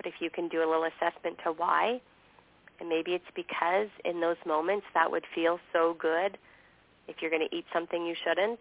but 0.00 0.06
if 0.06 0.14
you 0.18 0.30
can 0.30 0.48
do 0.48 0.60
a 0.60 0.66
little 0.66 0.84
assessment 0.84 1.36
to 1.44 1.52
why, 1.52 2.00
and 2.80 2.88
maybe 2.88 3.12
it's 3.12 3.30
because 3.36 3.88
in 4.02 4.18
those 4.18 4.38
moments 4.46 4.86
that 4.94 5.10
would 5.10 5.24
feel 5.34 5.60
so 5.74 5.94
good 5.98 6.38
if 7.06 7.16
you're 7.20 7.30
going 7.30 7.46
to 7.46 7.54
eat 7.54 7.66
something 7.70 8.06
you 8.06 8.14
shouldn't, 8.24 8.60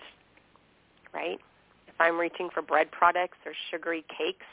right? 1.13 1.39
If 1.87 1.93
I'm 1.97 2.17
reaching 2.17 2.49
for 2.53 2.61
bread 2.61 2.91
products 2.91 3.37
or 3.45 3.53
sugary 3.71 4.03
cakes 4.09 4.45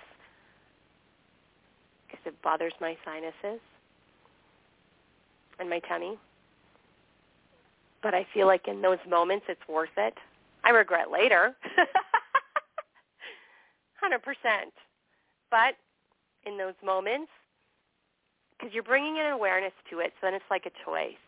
because 2.07 2.20
it 2.25 2.40
bothers 2.40 2.72
my 2.81 2.96
sinuses 3.05 3.61
and 5.59 5.68
my 5.68 5.81
tummy. 5.81 6.16
But 8.01 8.14
I 8.14 8.29
feel 8.33 8.46
like 8.46 8.68
in 8.68 8.81
those 8.81 8.99
moments 9.11 9.46
it's 9.49 9.66
worth 9.68 9.90
it. 9.96 10.14
I 10.62 10.70
regret 10.70 11.11
later. 11.11 11.57
100%. 14.05 14.20
But 15.51 15.75
in 16.47 16.57
those 16.57 16.75
moments, 16.85 17.31
because 18.57 18.73
you're 18.73 18.83
bringing 18.83 19.19
an 19.19 19.33
awareness 19.33 19.73
to 19.91 19.99
it, 20.01 20.13
so 20.21 20.27
then 20.27 20.35
it's 20.35 20.45
like 20.51 20.67
a 20.67 20.73
choice 20.85 21.19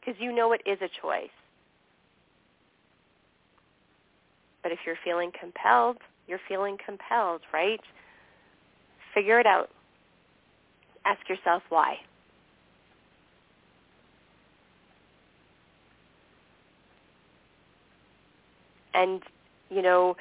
because 0.00 0.20
you 0.20 0.34
know 0.34 0.52
it 0.52 0.60
is 0.66 0.78
a 0.82 0.88
choice. 1.00 1.30
But 4.62 4.72
if 4.72 4.80
you're 4.86 4.98
feeling 5.04 5.30
compelled, 5.38 5.98
you're 6.26 6.40
feeling 6.48 6.76
compelled, 6.84 7.42
right? 7.52 7.80
Figure 9.14 9.38
it 9.38 9.46
out. 9.46 9.70
Ask 11.04 11.28
yourself 11.28 11.62
why. 11.68 11.96
And, 18.94 19.22
you 19.70 19.82
know, 19.82 20.16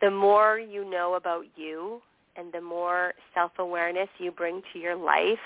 the 0.00 0.10
more 0.10 0.58
you 0.58 0.88
know 0.88 1.14
about 1.14 1.44
you 1.56 2.02
and 2.36 2.52
the 2.52 2.60
more 2.60 3.12
self-awareness 3.34 4.08
you 4.18 4.30
bring 4.30 4.62
to 4.72 4.78
your 4.78 4.96
life, 4.96 5.38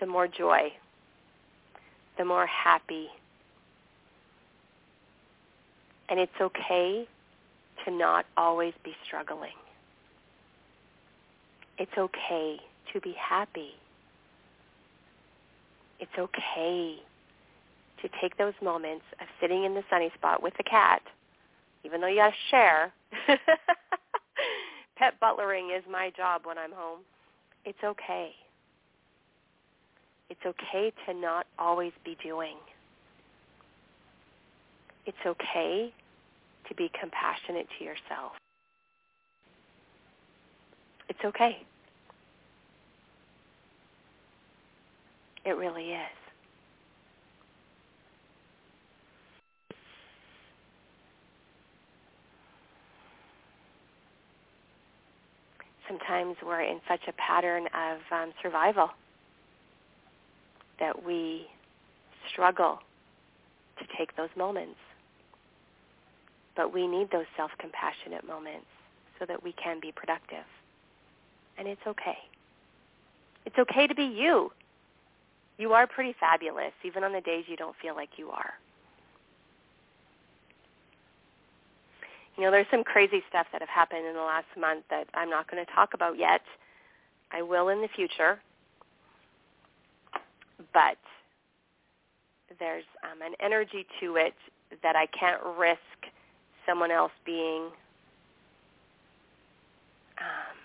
the 0.00 0.06
more 0.06 0.28
joy, 0.28 0.72
the 2.16 2.24
more 2.24 2.46
happy. 2.46 3.08
And 6.08 6.18
it's 6.18 6.32
okay 6.40 7.06
to 7.84 7.90
not 7.90 8.26
always 8.36 8.74
be 8.84 8.94
struggling. 9.06 9.52
It's 11.78 11.96
okay 11.96 12.60
to 12.92 13.00
be 13.00 13.14
happy. 13.18 13.72
It's 16.00 16.10
okay 16.18 16.96
to 18.02 18.08
take 18.20 18.36
those 18.36 18.54
moments 18.62 19.04
of 19.20 19.26
sitting 19.40 19.64
in 19.64 19.74
the 19.74 19.82
sunny 19.90 20.10
spot 20.16 20.42
with 20.42 20.54
the 20.56 20.62
cat, 20.62 21.02
even 21.84 22.00
though 22.00 22.06
you 22.06 22.20
to 22.20 22.32
share. 22.50 22.92
Pet 24.98 25.14
butlering 25.20 25.70
is 25.70 25.84
my 25.90 26.10
job 26.16 26.42
when 26.44 26.58
I'm 26.58 26.72
home. 26.72 27.00
It's 27.64 27.78
okay. 27.84 28.30
It's 30.28 30.40
okay 30.44 30.92
to 31.06 31.14
not 31.14 31.46
always 31.58 31.92
be 32.04 32.16
doing. 32.22 32.56
It's 35.06 35.16
okay 35.24 35.92
to 36.68 36.74
be 36.74 36.90
compassionate 37.00 37.66
to 37.78 37.84
yourself. 37.84 38.32
It's 41.08 41.20
okay. 41.24 41.58
It 45.44 45.52
really 45.52 45.90
is. 45.92 46.27
Sometimes 55.88 56.36
we're 56.44 56.60
in 56.60 56.80
such 56.86 57.00
a 57.08 57.12
pattern 57.12 57.66
of 57.66 57.98
um, 58.12 58.32
survival 58.42 58.90
that 60.78 61.04
we 61.04 61.46
struggle 62.30 62.78
to 63.78 63.84
take 63.96 64.16
those 64.16 64.28
moments. 64.36 64.78
But 66.56 66.74
we 66.74 66.86
need 66.86 67.10
those 67.10 67.26
self-compassionate 67.36 68.26
moments 68.26 68.66
so 69.18 69.24
that 69.26 69.42
we 69.42 69.52
can 69.52 69.80
be 69.80 69.92
productive. 69.92 70.44
And 71.56 71.66
it's 71.66 71.80
okay. 71.86 72.18
It's 73.46 73.58
okay 73.58 73.86
to 73.86 73.94
be 73.94 74.04
you. 74.04 74.52
You 75.56 75.72
are 75.72 75.86
pretty 75.86 76.14
fabulous, 76.20 76.72
even 76.84 77.02
on 77.02 77.12
the 77.12 77.20
days 77.20 77.44
you 77.48 77.56
don't 77.56 77.74
feel 77.80 77.94
like 77.94 78.10
you 78.16 78.30
are. 78.30 78.54
You 82.38 82.44
know, 82.44 82.52
there's 82.52 82.68
some 82.70 82.84
crazy 82.84 83.22
stuff 83.28 83.48
that 83.50 83.60
have 83.60 83.68
happened 83.68 84.06
in 84.06 84.14
the 84.14 84.20
last 84.20 84.46
month 84.56 84.84
that 84.90 85.08
I'm 85.12 85.28
not 85.28 85.50
going 85.50 85.64
to 85.64 85.72
talk 85.72 85.92
about 85.92 86.16
yet. 86.16 86.42
I 87.32 87.42
will 87.42 87.68
in 87.68 87.82
the 87.82 87.88
future. 87.88 88.38
But 90.72 90.98
there's 92.60 92.84
um, 93.02 93.22
an 93.22 93.34
energy 93.40 93.86
to 94.00 94.16
it 94.16 94.34
that 94.84 94.94
I 94.94 95.06
can't 95.06 95.40
risk 95.58 95.80
someone 96.64 96.92
else 96.92 97.12
being 97.26 97.64
um, 100.18 100.56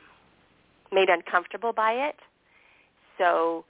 made 0.92 1.10
uncomfortable 1.10 1.74
by 1.74 1.94
it. 1.94 2.16
So 3.18 3.66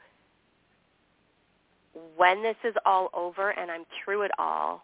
when 2.18 2.44
this 2.44 2.58
is 2.66 2.74
all 2.86 3.10
over 3.14 3.52
and 3.52 3.72
I'm 3.72 3.86
through 4.04 4.24
it 4.24 4.32
all, 4.38 4.84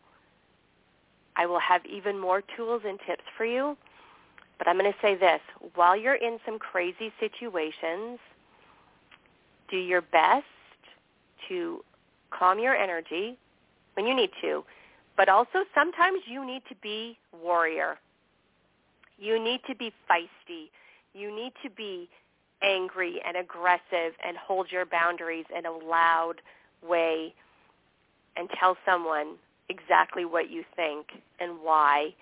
I 1.39 1.45
will 1.45 1.59
have 1.59 1.85
even 1.85 2.19
more 2.19 2.43
tools 2.57 2.81
and 2.85 2.99
tips 3.07 3.23
for 3.37 3.45
you. 3.45 3.77
But 4.57 4.67
I'm 4.67 4.77
going 4.77 4.91
to 4.91 4.97
say 5.01 5.15
this. 5.15 5.39
While 5.75 5.95
you're 5.95 6.15
in 6.15 6.37
some 6.45 6.59
crazy 6.59 7.13
situations, 7.17 8.19
do 9.71 9.77
your 9.77 10.01
best 10.01 10.43
to 11.47 11.79
calm 12.37 12.59
your 12.59 12.75
energy 12.75 13.37
when 13.93 14.05
you 14.05 14.13
need 14.13 14.31
to. 14.41 14.65
But 15.15 15.29
also 15.29 15.59
sometimes 15.73 16.19
you 16.27 16.45
need 16.45 16.61
to 16.67 16.75
be 16.83 17.17
warrior. 17.41 17.97
You 19.17 19.41
need 19.41 19.61
to 19.69 19.75
be 19.75 19.93
feisty. 20.11 20.69
You 21.13 21.33
need 21.33 21.53
to 21.63 21.69
be 21.69 22.09
angry 22.61 23.21
and 23.25 23.37
aggressive 23.37 24.13
and 24.25 24.35
hold 24.35 24.73
your 24.73 24.85
boundaries 24.85 25.45
in 25.57 25.65
a 25.65 25.71
loud 25.71 26.41
way 26.85 27.33
and 28.35 28.49
tell 28.59 28.75
someone 28.85 29.35
exactly 29.69 30.25
what 30.25 30.49
you 30.49 30.63
think 30.75 31.07
and 31.39 31.59
why 31.61 32.13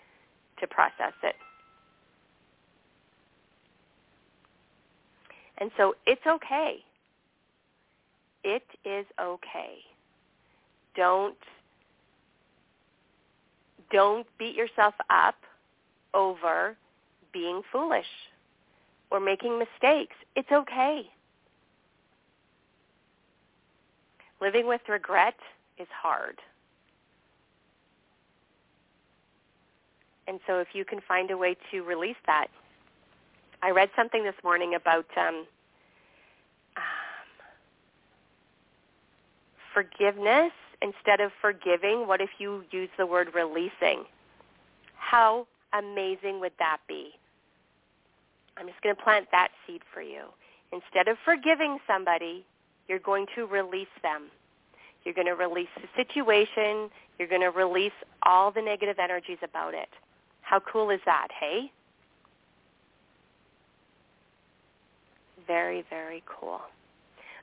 to 0.60 0.68
process 0.68 1.14
it. 1.24 1.36
And 5.58 5.72
so 5.78 5.96
it's 6.06 6.26
okay. 6.28 6.78
It 8.44 8.64
is 8.86 9.06
okay. 9.20 9.80
Don't 10.96 11.36
don't 13.92 14.28
beat 14.38 14.56
yourself 14.56 14.94
up 15.10 15.36
over 16.14 16.76
being 17.32 17.62
foolish 17.72 18.06
or 19.12 19.20
making 19.20 19.58
mistakes. 19.58 20.16
It's 20.36 20.52
okay. 20.52 21.04
Living 24.42 24.68
with 24.68 24.82
regret 24.90 25.36
is 25.78 25.88
hard. 26.02 26.40
And 30.28 30.40
so 30.46 30.60
if 30.60 30.68
you 30.74 30.84
can 30.86 31.00
find 31.08 31.32
a 31.32 31.38
way 31.38 31.56
to 31.72 31.82
release 31.84 32.18
that. 32.26 32.48
I 33.62 33.72
read 33.72 33.90
something 33.96 34.24
this 34.24 34.36
morning 34.44 34.76
about 34.76 35.06
um, 35.18 35.46
um, 36.76 36.84
forgiveness 39.74 40.52
instead 40.82 41.22
of 41.22 41.32
forgiving. 41.42 42.08
What 42.08 42.22
if 42.22 42.30
you 42.38 42.64
use 42.72 42.90
the 42.98 43.06
word 43.06 43.30
releasing? 43.34 44.04
How 44.96 45.48
amazing 45.74 46.40
would 46.40 46.52
that 46.60 46.78
be? 46.88 47.12
I'm 48.58 48.68
just 48.68 48.82
going 48.82 48.96
to 48.96 49.02
plant 49.02 49.28
that 49.32 49.50
seed 49.66 49.82
for 49.94 50.02
you. 50.02 50.24
Instead 50.72 51.08
of 51.08 51.18
forgiving 51.24 51.78
somebody, 51.88 52.44
you're 52.88 53.00
going 53.00 53.26
to 53.36 53.46
release 53.46 53.88
them. 54.04 54.30
You're 55.04 55.14
going 55.14 55.28
to 55.28 55.36
release 55.36 55.70
the 55.78 55.88
situation. 55.96 56.90
You're 57.18 57.28
going 57.28 57.42
to 57.42 57.52
release 57.52 57.94
all 58.24 58.52
the 58.52 58.62
negative 58.62 58.98
energies 59.00 59.38
about 59.42 59.74
it. 59.74 59.90
How 60.48 60.62
cool 60.62 60.92
is 60.92 61.02
that, 61.06 61.28
hey? 61.38 61.70
Very, 65.46 65.84
very 65.90 66.24
cool. 66.26 66.62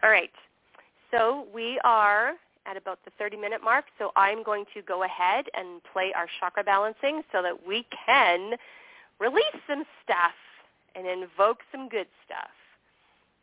All 0.02 0.10
right. 0.10 0.30
So 1.10 1.46
we 1.54 1.78
are 1.84 2.32
at 2.64 2.78
about 2.78 2.98
the 3.04 3.10
30-minute 3.22 3.62
mark, 3.62 3.84
so 3.98 4.10
I'm 4.16 4.42
going 4.42 4.64
to 4.72 4.80
go 4.80 5.02
ahead 5.04 5.44
and 5.52 5.82
play 5.92 6.14
our 6.16 6.26
chakra 6.40 6.64
balancing 6.64 7.20
so 7.30 7.42
that 7.42 7.66
we 7.68 7.86
can 8.06 8.52
release 9.20 9.60
some 9.68 9.84
stuff 10.02 10.32
and 10.94 11.06
invoke 11.06 11.58
some 11.70 11.90
good 11.90 12.06
stuff. 12.24 12.48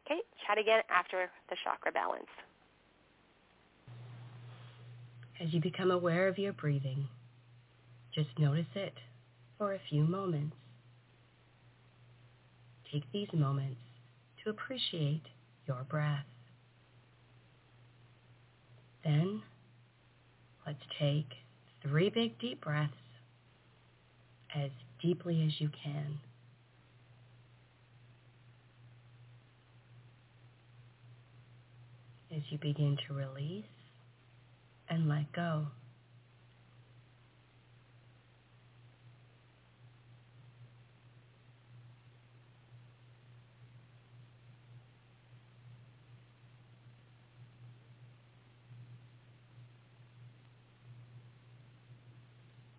Okay, 0.08 0.22
chat 0.48 0.58
again 0.58 0.82
after 0.90 1.30
the 1.52 1.56
chakra 1.64 1.92
balance. 1.92 2.26
As 5.40 5.54
you 5.54 5.62
become 5.62 5.92
aware 5.92 6.28
of 6.28 6.40
your 6.40 6.54
breathing, 6.54 7.08
just 8.16 8.30
notice 8.40 8.66
it 8.74 8.96
for 9.62 9.76
a 9.76 9.80
few 9.92 10.04
moments. 10.04 10.56
Take 12.92 13.04
these 13.14 13.28
moments 13.32 13.80
to 14.44 14.50
appreciate 14.50 15.22
your 15.68 15.84
breath. 15.88 16.26
Then 19.04 19.44
let's 20.66 20.82
take 21.00 21.28
three 21.84 22.10
big 22.10 22.40
deep 22.40 22.62
breaths 22.62 22.92
as 24.56 24.72
deeply 25.00 25.44
as 25.46 25.62
you 25.62 25.70
can. 25.84 26.18
As 32.36 32.42
you 32.50 32.58
begin 32.58 32.98
to 33.08 33.14
release 33.14 33.66
and 34.90 35.08
let 35.08 35.32
go. 35.34 35.68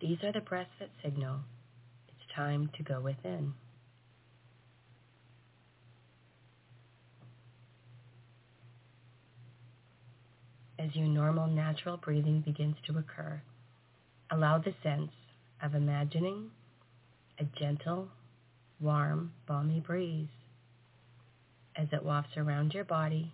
These 0.03 0.21
are 0.21 0.33
the 0.33 0.41
breaths 0.41 0.69
that 0.81 0.89
signal 1.01 1.37
it's 2.09 2.35
time 2.35 2.69
to 2.75 2.83
go 2.83 2.99
within. 2.99 3.53
As 10.77 10.93
your 10.93 11.07
normal 11.07 11.47
natural 11.47 11.95
breathing 11.95 12.41
begins 12.41 12.75
to 12.85 12.97
occur, 12.97 13.41
allow 14.29 14.57
the 14.57 14.73
sense 14.83 15.11
of 15.61 15.73
imagining 15.73 16.51
a 17.39 17.45
gentle, 17.57 18.09
warm, 18.81 19.31
balmy 19.47 19.79
breeze 19.79 20.27
as 21.77 21.87
it 21.93 22.03
wafts 22.03 22.35
around 22.35 22.73
your 22.73 22.83
body, 22.83 23.31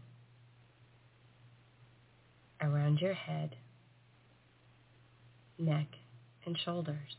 around 2.61 2.99
your 2.99 3.15
head, 3.15 3.55
neck, 5.57 5.87
and 6.45 6.57
shoulders. 6.65 7.17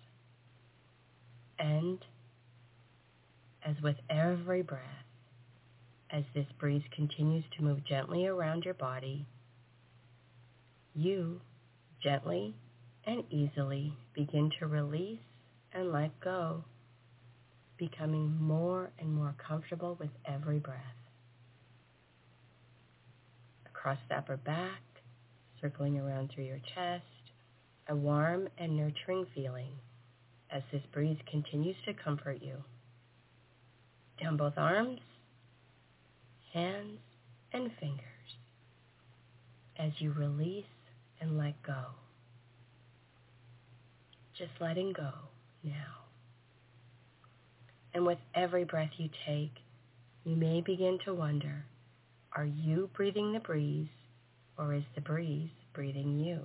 And 1.59 1.99
as 3.65 3.77
with 3.83 3.97
every 4.09 4.63
breath, 4.63 4.81
as 6.11 6.25
this 6.35 6.47
breeze 6.59 6.83
continues 6.95 7.45
to 7.57 7.63
move 7.63 7.85
gently 7.85 8.27
around 8.27 8.65
your 8.65 8.75
body, 8.75 9.27
you 10.95 11.41
gently 12.03 12.55
and 13.07 13.25
easily 13.31 13.93
begin 14.15 14.51
to 14.59 14.67
release 14.67 15.21
and 15.73 15.93
let 15.93 16.19
go, 16.21 16.65
becoming 17.79 18.37
more 18.41 18.91
and 18.99 19.15
more 19.15 19.35
comfortable 19.47 19.97
with 20.01 20.11
every 20.27 20.59
breath. 20.59 20.77
Across 23.67 23.99
the 24.09 24.17
upper 24.17 24.37
back, 24.37 24.83
circling 25.61 25.99
around 25.99 26.31
through 26.35 26.45
your 26.45 26.61
chest, 26.75 27.05
a 27.91 27.97
warm 27.97 28.49
and 28.57 28.77
nurturing 28.77 29.27
feeling 29.35 29.73
as 30.51 30.63
this 30.73 30.83
breeze 30.93 31.19
continues 31.29 31.75
to 31.85 31.93
comfort 31.93 32.39
you. 32.41 32.55
Down 34.23 34.37
both 34.37 34.53
arms, 34.57 35.01
hands, 36.55 37.01
and 37.53 37.71
fingers 37.81 38.05
as 39.77 39.91
you 39.99 40.13
release 40.13 40.65
and 41.21 41.37
let 41.37 41.61
go. 41.65 41.85
Just 44.39 44.53
letting 44.61 44.93
go 44.93 45.11
now. 45.65 46.05
And 47.93 48.07
with 48.07 48.19
every 48.37 48.65
breath 48.65 48.91
you 48.99 49.09
take, 49.27 49.53
you 50.25 50.37
may 50.37 50.61
begin 50.61 50.99
to 51.07 51.13
wonder, 51.13 51.65
are 52.37 52.47
you 52.47 52.89
breathing 52.95 53.33
the 53.33 53.41
breeze 53.41 53.89
or 54.57 54.75
is 54.75 54.85
the 54.95 55.01
breeze 55.01 55.51
breathing 55.75 56.21
you? 56.21 56.41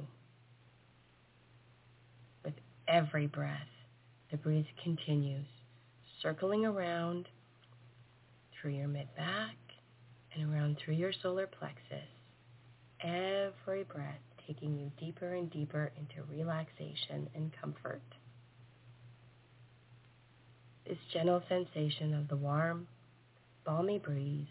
Every 2.88 3.26
breath, 3.26 3.68
the 4.30 4.38
breeze 4.38 4.66
continues, 4.84 5.48
circling 6.22 6.66
around 6.66 7.28
through 8.54 8.72
your 8.72 8.88
mid-back 8.88 9.56
and 10.34 10.54
around 10.54 10.78
through 10.78 10.94
your 10.96 11.12
solar 11.24 11.48
plexus. 11.48 12.08
Every 13.02 13.84
breath 13.84 14.22
taking 14.48 14.78
you 14.78 14.92
deeper 15.00 15.34
and 15.34 15.52
deeper 15.52 15.92
into 15.98 16.24
relaxation 16.30 17.28
and 17.34 17.52
comfort. 17.60 18.02
This 20.88 20.98
gentle 21.12 21.42
sensation 21.50 22.14
of 22.14 22.28
the 22.28 22.36
warm, 22.36 22.88
balmy 23.66 23.98
breeze 23.98 24.46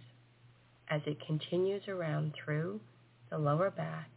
as 0.88 1.01
it 1.07 1.25
continues 1.25 1.83
around 1.87 2.35
through 2.35 2.81
the 3.31 3.38
lower 3.38 3.70
back 3.70 4.11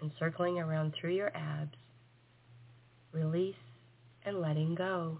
and 0.00 0.12
circling 0.18 0.60
around 0.60 0.94
through 0.94 1.14
your 1.14 1.36
abs, 1.36 1.76
release 3.12 3.54
and 4.24 4.40
letting 4.40 4.74
go. 4.74 5.18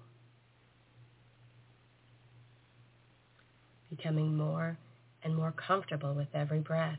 Becoming 3.88 4.36
more 4.36 4.78
and 5.22 5.34
more 5.34 5.52
comfortable 5.52 6.14
with 6.14 6.28
every 6.34 6.60
breath. 6.60 6.98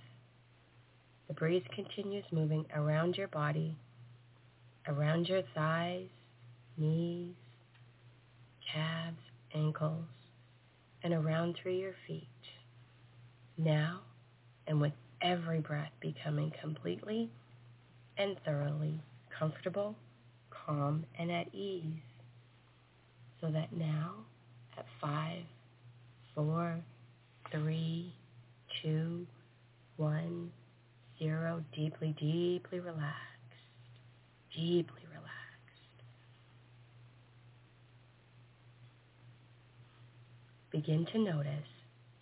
The 1.27 1.33
breeze 1.33 1.63
continues 1.73 2.25
moving 2.31 2.65
around 2.75 3.15
your 3.15 3.29
body, 3.29 3.75
around 4.87 5.27
your 5.29 5.43
thighs, 5.55 6.09
knees, 6.77 7.33
calves, 8.73 9.17
ankles, 9.55 10.05
and 11.03 11.13
around 11.13 11.55
through 11.55 11.77
your 11.77 11.95
feet. 12.05 12.27
Now, 13.57 14.01
and 14.67 14.81
with 14.81 14.93
every 15.21 15.59
breath 15.59 15.91
becoming 16.01 16.51
completely 16.61 17.29
and 18.17 18.37
thoroughly 18.45 18.99
comfortable, 19.37 19.95
calm, 20.65 21.05
and 21.17 21.31
at 21.31 21.53
ease. 21.53 21.83
So 23.39 23.51
that 23.51 23.73
now, 23.73 24.13
at 24.77 24.85
five, 25.01 25.43
four, 26.35 26.79
three, 27.51 28.13
two, 28.81 29.25
one, 29.97 30.51
zero, 31.19 31.63
deeply, 31.75 32.15
deeply 32.19 32.79
relaxed, 32.79 33.15
deeply 34.55 35.01
relaxed. 35.09 35.31
Begin 40.71 41.05
to 41.13 41.19
notice 41.19 41.51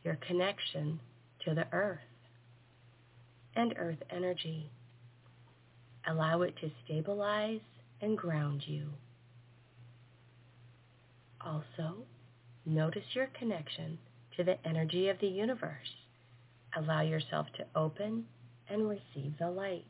your 0.04 0.18
connection 0.28 1.00
to 1.46 1.54
the 1.54 1.66
earth 1.72 2.00
and 3.56 3.74
earth 3.78 4.02
energy. 4.10 4.70
Allow 6.08 6.42
it 6.44 6.56
to 6.62 6.72
stabilize 6.86 7.60
and 8.02 8.18
ground 8.18 8.64
you. 8.66 8.90
Also, 11.42 11.96
notice 12.66 13.04
your 13.14 13.28
connection 13.38 13.98
to 14.36 14.44
the 14.44 14.58
energy 14.68 15.10
of 15.10 15.20
the 15.20 15.28
universe. 15.28 15.96
Allow 16.76 17.02
yourself 17.02 17.48
to 17.58 17.66
open 17.76 18.26
and 18.70 18.88
receive 18.88 19.34
the 19.40 19.50
light. 19.50 19.86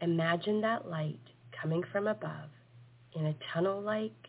Imagine 0.00 0.60
that 0.62 0.88
light 0.88 1.20
coming 1.60 1.82
from 1.92 2.06
above 2.06 2.50
in 3.14 3.26
a 3.26 3.36
tunnel-like, 3.52 4.28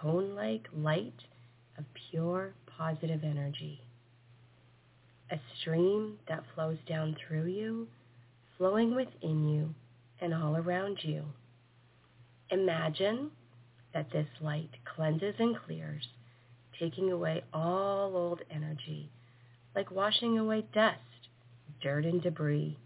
cone-like 0.00 0.66
light 0.76 1.14
of 1.78 1.84
pure 2.10 2.54
positive 2.76 3.22
energy. 3.22 3.80
A 5.30 5.36
stream 5.60 6.18
that 6.28 6.44
flows 6.54 6.78
down 6.88 7.16
through 7.26 7.46
you, 7.46 7.88
flowing 8.56 8.94
within 8.94 9.48
you 9.48 9.74
and 10.20 10.34
all 10.34 10.56
around 10.56 10.98
you. 11.02 11.24
Imagine 12.50 13.30
that 13.92 14.10
this 14.12 14.28
light 14.40 14.70
cleanses 14.94 15.34
and 15.38 15.56
clears, 15.66 16.06
taking 16.78 17.10
away 17.12 17.42
all 17.52 18.16
old 18.16 18.40
energy, 18.50 19.10
like 19.74 19.90
washing 19.90 20.38
away 20.38 20.64
dust 20.72 21.00
dirt 21.84 22.06
and 22.06 22.22
debris, 22.22 22.78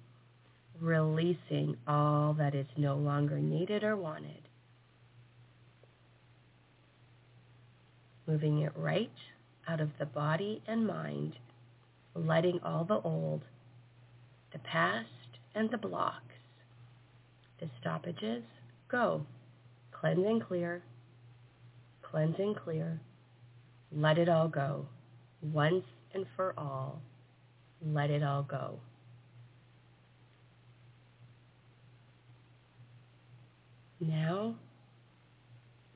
releasing 0.81 1.77
all 1.87 2.35
that 2.35 2.55
is 2.55 2.67
no 2.77 2.97
longer 2.97 3.39
needed 3.39 3.85
or 3.85 3.97
wanted. 3.97 4.43
Moving 8.27 8.63
it 8.63 8.73
right 8.77 9.11
out 9.69 9.81
of 9.81 9.91
the 9.99 10.07
body 10.07 10.63
and 10.67 10.87
mind, 10.87 11.35
letting 12.15 12.61
all 12.65 12.85
the 12.85 13.01
old, 13.01 13.43
the 14.53 14.59
past 14.59 15.07
and 15.55 15.71
the 15.71 15.79
blocks, 15.79 16.25
the 17.61 17.69
stoppages 17.81 18.43
go. 18.91 19.25
Cleanse 19.93 20.25
and 20.27 20.45
clear, 20.45 20.83
cleanse 22.03 22.37
and 22.39 22.57
clear. 22.57 23.01
Let 23.91 24.19
it 24.19 24.29
all 24.29 24.49
go 24.49 24.87
once 25.43 25.85
and 26.15 26.25
for 26.37 26.55
all 26.57 27.01
let 27.85 28.11
it 28.11 28.23
all 28.23 28.43
go. 28.43 28.79
Now, 34.01 34.55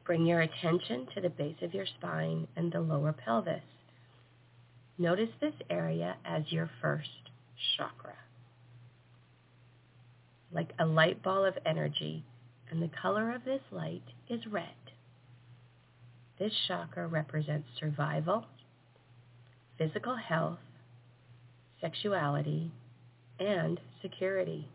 bring 0.04 0.26
your 0.26 0.40
attention 0.40 1.06
to 1.14 1.20
the 1.20 1.30
base 1.30 1.56
of 1.62 1.72
your 1.72 1.86
spine 1.86 2.48
and 2.56 2.72
the 2.72 2.80
lower 2.80 3.12
pelvis. 3.12 3.62
Notice 4.98 5.30
this 5.40 5.54
area 5.70 6.16
as 6.24 6.42
your 6.50 6.68
first 6.80 7.08
chakra. 7.76 8.14
Like 10.52 10.72
a 10.78 10.84
light 10.84 11.22
ball 11.22 11.44
of 11.44 11.56
energy, 11.64 12.24
and 12.70 12.82
the 12.82 12.90
color 13.00 13.32
of 13.32 13.44
this 13.44 13.62
light 13.70 14.02
is 14.28 14.46
red. 14.46 14.66
This 16.38 16.52
chakra 16.66 17.06
represents 17.06 17.68
survival, 17.78 18.44
physical 19.78 20.16
health, 20.16 20.58
sexuality, 21.80 22.70
and 23.38 23.80
security. 24.00 24.68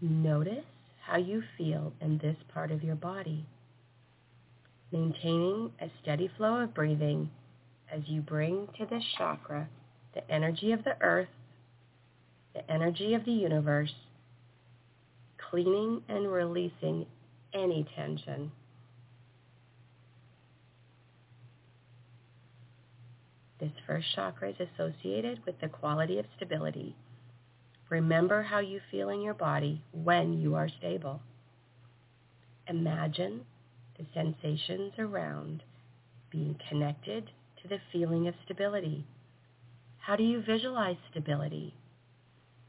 Notice 0.00 0.64
how 1.06 1.16
you 1.16 1.42
feel 1.56 1.92
in 2.00 2.18
this 2.18 2.36
part 2.52 2.70
of 2.70 2.82
your 2.82 2.96
body, 2.96 3.46
maintaining 4.92 5.70
a 5.80 5.90
steady 6.02 6.30
flow 6.36 6.56
of 6.62 6.74
breathing 6.74 7.30
as 7.92 8.02
you 8.06 8.20
bring 8.20 8.68
to 8.78 8.86
this 8.86 9.04
chakra 9.16 9.68
the 10.14 10.30
energy 10.30 10.72
of 10.72 10.82
the 10.84 10.96
earth, 11.00 11.28
the 12.56 12.72
energy 12.72 13.12
of 13.12 13.24
the 13.24 13.32
universe, 13.32 13.92
cleaning 15.50 16.00
and 16.08 16.32
releasing 16.32 17.04
any 17.52 17.86
tension. 17.94 18.50
This 23.60 23.72
first 23.86 24.06
chakra 24.14 24.50
is 24.50 24.56
associated 24.74 25.40
with 25.44 25.60
the 25.60 25.68
quality 25.68 26.18
of 26.18 26.24
stability. 26.36 26.96
Remember 27.90 28.42
how 28.42 28.60
you 28.60 28.80
feel 28.90 29.10
in 29.10 29.20
your 29.20 29.34
body 29.34 29.82
when 29.92 30.40
you 30.40 30.54
are 30.54 30.68
stable. 30.78 31.20
Imagine 32.68 33.42
the 33.98 34.06
sensations 34.14 34.92
around 34.98 35.62
being 36.30 36.58
connected 36.68 37.30
to 37.62 37.68
the 37.68 37.78
feeling 37.92 38.28
of 38.28 38.34
stability. 38.44 39.04
How 39.98 40.16
do 40.16 40.22
you 40.22 40.42
visualize 40.42 40.96
stability? 41.10 41.74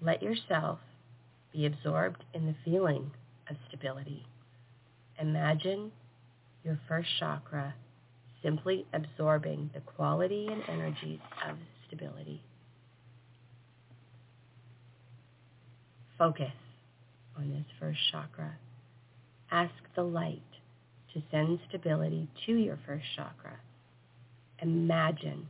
Let 0.02 0.22
yourself 0.22 0.80
be 1.52 1.66
absorbed 1.66 2.24
in 2.34 2.46
the 2.46 2.56
feeling 2.64 3.12
of 3.50 3.56
stability. 3.68 4.26
Imagine 5.20 5.92
your 6.64 6.80
first 6.88 7.10
chakra 7.20 7.74
simply 8.44 8.86
absorbing 8.94 9.72
the 9.74 9.82
quality 9.82 10.48
and 10.48 10.62
energies 10.70 11.20
of 11.50 11.58
stability. 11.88 12.42
Focus 16.18 16.54
on 17.36 17.50
this 17.50 17.66
first 17.80 18.00
chakra. 18.12 18.58
Ask 19.52 19.74
the 19.96 20.04
light 20.04 20.42
to 21.14 21.22
send 21.32 21.60
stability 21.70 22.28
to 22.46 22.54
your 22.54 22.78
first 22.86 23.06
chakra. 23.16 23.58
Imagine 24.62 25.48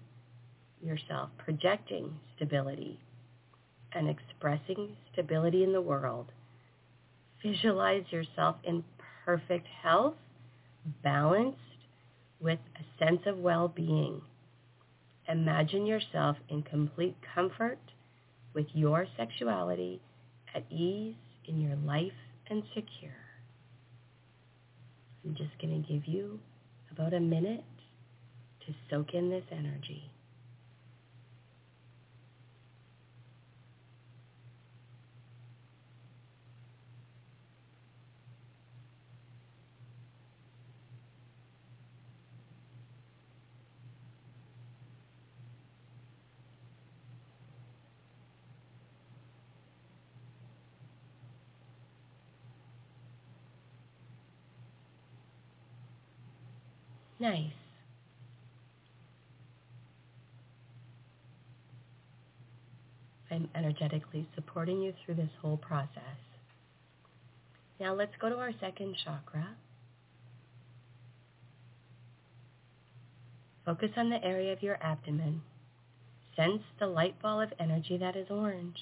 yourself 0.82 1.30
projecting 1.38 2.14
stability 2.36 3.00
and 3.94 4.10
expressing 4.10 4.96
stability 5.12 5.64
in 5.64 5.74
the 5.74 5.82
world. 5.82 6.32
Visualize 7.44 8.04
yourself 8.10 8.56
in 8.64 8.84
perfect 9.26 9.68
health, 9.84 10.16
balanced, 11.04 11.60
with 12.40 12.60
a 12.76 13.04
sense 13.04 13.22
of 13.26 13.38
well-being. 13.38 14.22
Imagine 15.28 15.86
yourself 15.86 16.38
in 16.50 16.64
complete 16.64 17.16
comfort 17.36 17.80
with 18.54 18.68
your 18.74 19.06
sexuality, 19.18 20.02
at 20.56 20.64
ease 20.72 21.16
in 21.48 21.62
your 21.62 21.76
life 21.76 22.14
and 22.50 22.64
secure. 22.74 23.12
I'm 25.26 25.36
just 25.36 25.60
going 25.62 25.84
to 25.84 25.94
give 25.94 26.08
you 26.08 26.40
about 26.92 27.14
a 27.14 27.20
minute 27.20 27.64
to 28.66 28.74
soak 28.90 29.14
in 29.14 29.30
this 29.30 29.44
energy. 29.52 30.10
Nice. 57.28 57.52
I'm 63.30 63.50
energetically 63.54 64.26
supporting 64.34 64.82
you 64.82 64.94
through 65.04 65.16
this 65.16 65.30
whole 65.42 65.58
process. 65.58 65.90
Now 67.82 67.94
let's 67.94 68.14
go 68.22 68.30
to 68.30 68.38
our 68.38 68.52
second 68.62 68.96
chakra. 69.04 69.46
Focus 73.66 73.90
on 73.98 74.10
the 74.10 74.24
area 74.24 74.54
of 74.54 74.64
your 74.64 74.82
abdomen. 74.82 75.42
Sense 76.38 76.62
the 76.80 76.88
light 76.88 77.22
ball 77.22 77.42
of 77.42 77.52
energy 77.60 77.98
that 77.98 78.16
is 78.16 78.28
orange. 78.30 78.78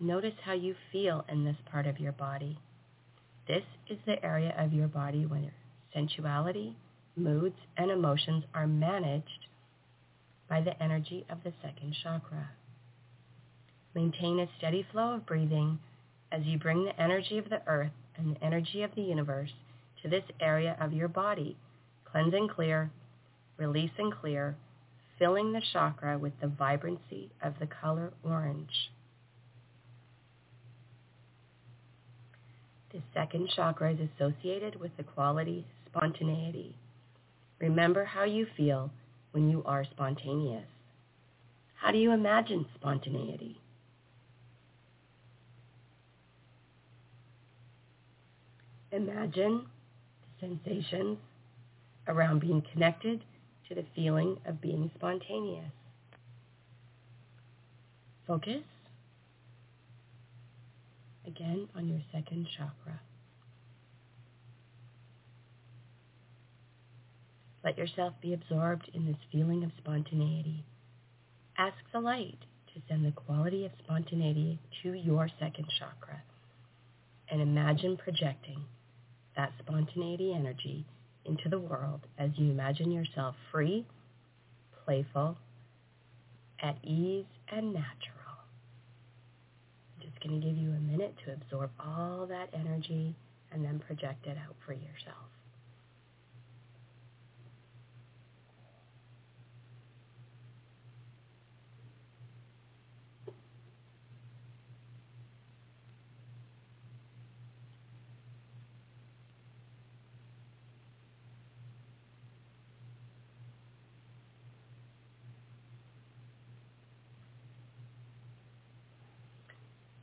Notice 0.00 0.34
how 0.44 0.54
you 0.54 0.74
feel 0.90 1.24
in 1.28 1.44
this 1.44 1.56
part 1.70 1.86
of 1.86 2.00
your 2.00 2.10
body. 2.10 2.58
This 3.46 3.62
is 3.88 3.98
the 4.06 4.20
area 4.24 4.52
of 4.58 4.72
your 4.72 4.88
body 4.88 5.24
where 5.24 5.54
sensuality, 5.94 6.74
moods, 7.16 7.56
and 7.76 7.90
emotions 7.90 8.44
are 8.54 8.66
managed 8.66 9.46
by 10.48 10.60
the 10.60 10.82
energy 10.82 11.24
of 11.30 11.38
the 11.44 11.52
second 11.62 11.94
chakra. 12.02 12.50
Maintain 13.94 14.40
a 14.40 14.48
steady 14.58 14.86
flow 14.92 15.14
of 15.14 15.26
breathing 15.26 15.78
as 16.30 16.42
you 16.44 16.58
bring 16.58 16.84
the 16.84 17.00
energy 17.00 17.38
of 17.38 17.48
the 17.48 17.62
earth 17.66 17.92
and 18.16 18.34
the 18.34 18.44
energy 18.44 18.82
of 18.82 18.94
the 18.94 19.02
universe 19.02 19.52
to 20.02 20.08
this 20.08 20.24
area 20.40 20.76
of 20.80 20.92
your 20.92 21.08
body. 21.08 21.56
Cleanse 22.10 22.34
and 22.34 22.50
clear, 22.50 22.90
release 23.56 23.90
and 23.98 24.12
clear, 24.12 24.56
filling 25.18 25.52
the 25.52 25.62
chakra 25.72 26.18
with 26.18 26.32
the 26.40 26.48
vibrancy 26.48 27.30
of 27.42 27.54
the 27.60 27.66
color 27.66 28.12
orange. 28.24 28.90
The 32.92 33.00
second 33.14 33.48
chakra 33.54 33.92
is 33.94 33.98
associated 34.16 34.78
with 34.78 34.90
the 34.96 35.04
quality 35.04 35.64
spontaneity. 35.86 36.74
Remember 37.62 38.04
how 38.04 38.24
you 38.24 38.44
feel 38.56 38.90
when 39.30 39.48
you 39.48 39.62
are 39.64 39.84
spontaneous. 39.84 40.66
How 41.76 41.92
do 41.92 41.98
you 41.98 42.10
imagine 42.10 42.66
spontaneity? 42.74 43.56
Imagine 48.90 49.66
the 50.40 50.48
sensations 50.48 51.18
around 52.08 52.40
being 52.40 52.64
connected 52.72 53.22
to 53.68 53.76
the 53.76 53.84
feeling 53.94 54.38
of 54.44 54.60
being 54.60 54.90
spontaneous. 54.96 55.70
Focus 58.26 58.64
again 61.24 61.68
on 61.76 61.88
your 61.88 62.00
second 62.12 62.48
chakra. 62.58 62.98
Let 67.64 67.78
yourself 67.78 68.14
be 68.20 68.34
absorbed 68.34 68.90
in 68.92 69.06
this 69.06 69.16
feeling 69.30 69.62
of 69.62 69.70
spontaneity. 69.78 70.64
Ask 71.56 71.76
the 71.92 72.00
light 72.00 72.38
to 72.74 72.82
send 72.88 73.04
the 73.04 73.12
quality 73.12 73.64
of 73.64 73.72
spontaneity 73.84 74.58
to 74.82 74.92
your 74.94 75.28
second 75.38 75.66
chakra 75.78 76.22
and 77.30 77.40
imagine 77.40 77.96
projecting 77.96 78.64
that 79.36 79.52
spontaneity 79.60 80.34
energy 80.34 80.84
into 81.24 81.48
the 81.48 81.58
world 81.58 82.00
as 82.18 82.30
you 82.36 82.50
imagine 82.50 82.90
yourself 82.90 83.34
free, 83.50 83.86
playful, 84.84 85.36
at 86.60 86.76
ease, 86.84 87.24
and 87.50 87.72
natural. 87.72 88.38
I'm 89.96 90.08
just 90.10 90.20
going 90.22 90.40
to 90.40 90.46
give 90.46 90.56
you 90.56 90.70
a 90.70 90.80
minute 90.80 91.14
to 91.24 91.32
absorb 91.32 91.70
all 91.78 92.26
that 92.28 92.48
energy 92.52 93.14
and 93.52 93.64
then 93.64 93.80
project 93.86 94.26
it 94.26 94.36
out 94.36 94.56
for 94.66 94.72
yourself. 94.72 95.32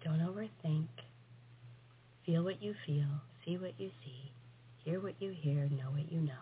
Don't 0.09 0.21
overthink. 0.21 0.87
Feel 2.25 2.38
what 2.49 2.63
you 2.63 2.73
feel. 2.83 3.05
See 3.45 3.59
what 3.59 3.73
you 3.77 3.91
see. 4.03 4.31
Hear 4.83 4.99
what 4.99 5.13
you 5.19 5.29
hear. 5.29 5.69
Know 5.69 5.91
what 5.91 6.11
you 6.11 6.19
know. 6.19 6.33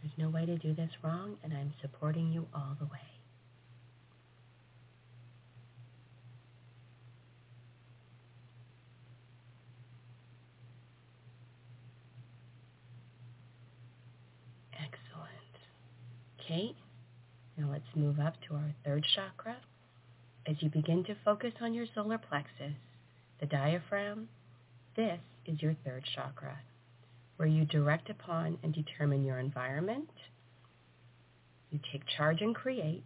There's 0.00 0.14
no 0.16 0.30
way 0.30 0.46
to 0.46 0.56
do 0.56 0.72
this 0.72 0.88
wrong, 1.04 1.36
and 1.44 1.52
I'm 1.52 1.74
supporting 1.82 2.32
you 2.32 2.46
all 2.54 2.74
the 2.78 2.86
way. 2.86 2.90
Excellent. 14.72 15.58
Okay, 16.40 16.74
now 17.58 17.70
let's 17.70 17.84
move 17.94 18.18
up 18.18 18.32
to 18.48 18.54
our 18.54 18.74
third 18.82 19.04
chakra. 19.14 19.58
As 20.46 20.56
you 20.60 20.70
begin 20.70 21.04
to 21.04 21.14
focus 21.22 21.52
on 21.60 21.74
your 21.74 21.84
solar 21.94 22.16
plexus, 22.16 22.72
the 23.40 23.46
diaphragm, 23.46 24.26
this 24.98 25.20
is 25.46 25.62
your 25.62 25.76
third 25.84 26.02
chakra, 26.16 26.58
where 27.36 27.46
you 27.46 27.64
direct 27.64 28.10
upon 28.10 28.58
and 28.64 28.74
determine 28.74 29.24
your 29.24 29.38
environment. 29.38 30.10
You 31.70 31.78
take 31.92 32.02
charge 32.16 32.40
and 32.40 32.52
create. 32.52 33.04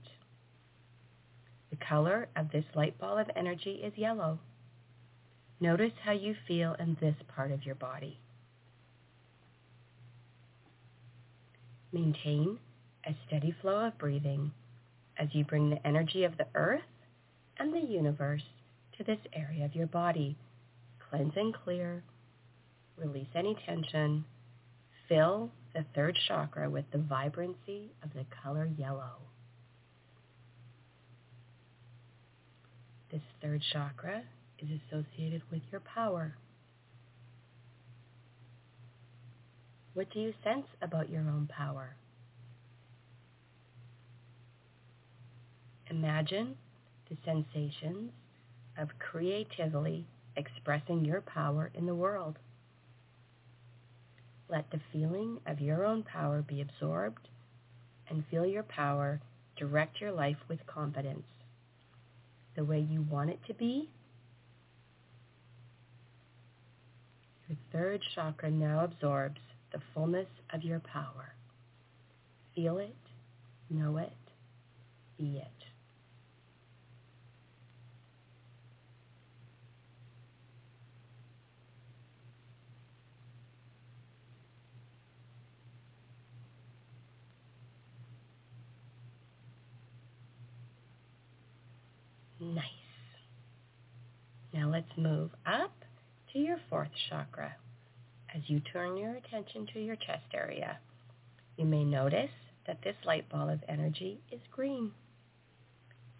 The 1.68 1.76
color 1.76 2.28
of 2.34 2.50
this 2.50 2.64
light 2.74 2.98
ball 2.98 3.18
of 3.18 3.28
energy 3.36 3.82
is 3.84 3.92
yellow. 3.96 4.38
Notice 5.60 5.92
how 6.02 6.12
you 6.12 6.34
feel 6.48 6.74
in 6.78 6.96
this 6.98 7.14
part 7.36 7.52
of 7.52 7.66
your 7.66 7.74
body. 7.74 8.18
Maintain 11.92 12.58
a 13.06 13.14
steady 13.26 13.54
flow 13.60 13.88
of 13.88 13.98
breathing 13.98 14.50
as 15.18 15.28
you 15.32 15.44
bring 15.44 15.68
the 15.68 15.86
energy 15.86 16.24
of 16.24 16.38
the 16.38 16.46
earth 16.54 16.80
and 17.58 17.74
the 17.74 17.86
universe 17.86 18.42
to 18.96 19.04
this 19.04 19.20
area 19.34 19.66
of 19.66 19.74
your 19.74 19.86
body. 19.86 20.38
Cleanse 21.12 21.32
and 21.36 21.54
clear. 21.54 22.02
Release 22.96 23.28
any 23.34 23.54
tension. 23.66 24.24
Fill 25.10 25.50
the 25.74 25.84
third 25.94 26.16
chakra 26.26 26.70
with 26.70 26.86
the 26.90 26.98
vibrancy 26.98 27.90
of 28.02 28.14
the 28.14 28.24
color 28.42 28.70
yellow. 28.78 29.18
This 33.10 33.20
third 33.42 33.62
chakra 33.74 34.22
is 34.58 34.68
associated 34.88 35.42
with 35.50 35.60
your 35.70 35.82
power. 35.82 36.34
What 39.92 40.10
do 40.14 40.20
you 40.20 40.32
sense 40.42 40.66
about 40.80 41.10
your 41.10 41.28
own 41.28 41.46
power? 41.54 41.94
Imagine 45.90 46.56
the 47.10 47.18
sensations 47.26 48.12
of 48.78 48.88
creatively 48.98 50.06
expressing 50.36 51.04
your 51.04 51.20
power 51.20 51.70
in 51.74 51.86
the 51.86 51.94
world. 51.94 52.38
Let 54.48 54.70
the 54.70 54.80
feeling 54.92 55.38
of 55.46 55.60
your 55.60 55.84
own 55.84 56.02
power 56.02 56.42
be 56.42 56.60
absorbed 56.60 57.28
and 58.08 58.24
feel 58.30 58.44
your 58.44 58.62
power 58.62 59.20
direct 59.56 60.00
your 60.00 60.12
life 60.12 60.36
with 60.48 60.66
confidence 60.66 61.24
the 62.56 62.64
way 62.64 62.80
you 62.80 63.02
want 63.10 63.30
it 63.30 63.40
to 63.46 63.54
be. 63.54 63.88
Your 67.48 67.56
third 67.72 68.00
chakra 68.14 68.50
now 68.50 68.84
absorbs 68.84 69.40
the 69.72 69.80
fullness 69.94 70.28
of 70.52 70.62
your 70.62 70.80
power. 70.80 71.34
Feel 72.54 72.78
it, 72.78 72.94
know 73.70 73.96
it, 73.96 74.12
be 75.18 75.38
it. 75.38 75.71
Nice. 92.54 92.64
Now 94.52 94.68
let's 94.68 94.92
move 94.98 95.30
up 95.46 95.72
to 96.32 96.38
your 96.38 96.58
fourth 96.68 96.90
chakra. 97.08 97.54
As 98.34 98.42
you 98.46 98.60
turn 98.60 98.98
your 98.98 99.14
attention 99.14 99.66
to 99.72 99.80
your 99.80 99.96
chest 99.96 100.26
area, 100.34 100.78
you 101.56 101.64
may 101.64 101.82
notice 101.84 102.30
that 102.66 102.78
this 102.84 102.96
light 103.06 103.28
ball 103.30 103.48
of 103.48 103.60
energy 103.68 104.20
is 104.30 104.40
green. 104.50 104.90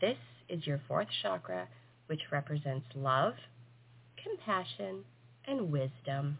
This 0.01 0.17
is 0.49 0.67
your 0.67 0.81
fourth 0.89 1.09
chakra, 1.23 1.69
which 2.07 2.21
represents 2.31 2.87
love, 2.95 3.35
compassion, 4.23 5.05
and 5.47 5.71
wisdom. 5.71 6.39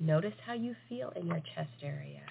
Notice 0.00 0.34
how 0.44 0.54
you 0.54 0.74
feel 0.88 1.12
in 1.14 1.28
your 1.28 1.42
chest 1.54 1.84
area. 1.84 2.22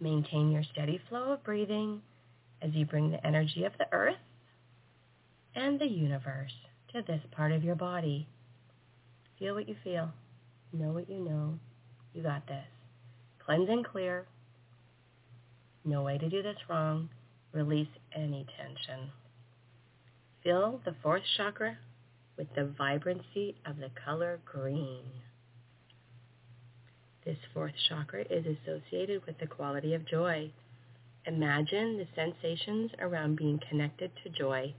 Maintain 0.00 0.50
your 0.50 0.64
steady 0.72 1.00
flow 1.08 1.32
of 1.32 1.44
breathing 1.44 2.02
as 2.64 2.74
you 2.74 2.86
bring 2.86 3.10
the 3.10 3.26
energy 3.26 3.64
of 3.64 3.72
the 3.78 3.86
earth 3.92 4.16
and 5.54 5.78
the 5.78 5.86
universe 5.86 6.52
to 6.92 7.02
this 7.02 7.20
part 7.32 7.52
of 7.52 7.62
your 7.62 7.74
body. 7.74 8.26
Feel 9.38 9.54
what 9.54 9.68
you 9.68 9.76
feel. 9.84 10.10
Know 10.72 10.92
what 10.92 11.10
you 11.10 11.20
know. 11.20 11.58
You 12.14 12.22
got 12.22 12.46
this. 12.46 12.64
Cleanse 13.44 13.68
and 13.68 13.84
clear. 13.84 14.26
No 15.84 16.02
way 16.02 16.16
to 16.16 16.30
do 16.30 16.42
this 16.42 16.56
wrong. 16.68 17.10
Release 17.52 17.88
any 18.14 18.46
tension. 18.56 19.10
Fill 20.42 20.80
the 20.84 20.94
fourth 21.02 21.22
chakra 21.36 21.76
with 22.36 22.48
the 22.56 22.72
vibrancy 22.78 23.56
of 23.66 23.76
the 23.76 23.90
color 24.04 24.40
green. 24.44 25.04
This 27.24 27.38
fourth 27.52 27.74
chakra 27.88 28.24
is 28.28 28.44
associated 28.44 29.24
with 29.26 29.38
the 29.38 29.46
quality 29.46 29.94
of 29.94 30.06
joy. 30.06 30.50
Imagine 31.26 31.96
the 31.96 32.06
sensations 32.14 32.90
around 33.00 33.36
being 33.36 33.58
connected 33.70 34.10
to 34.22 34.30
joy. 34.30 34.74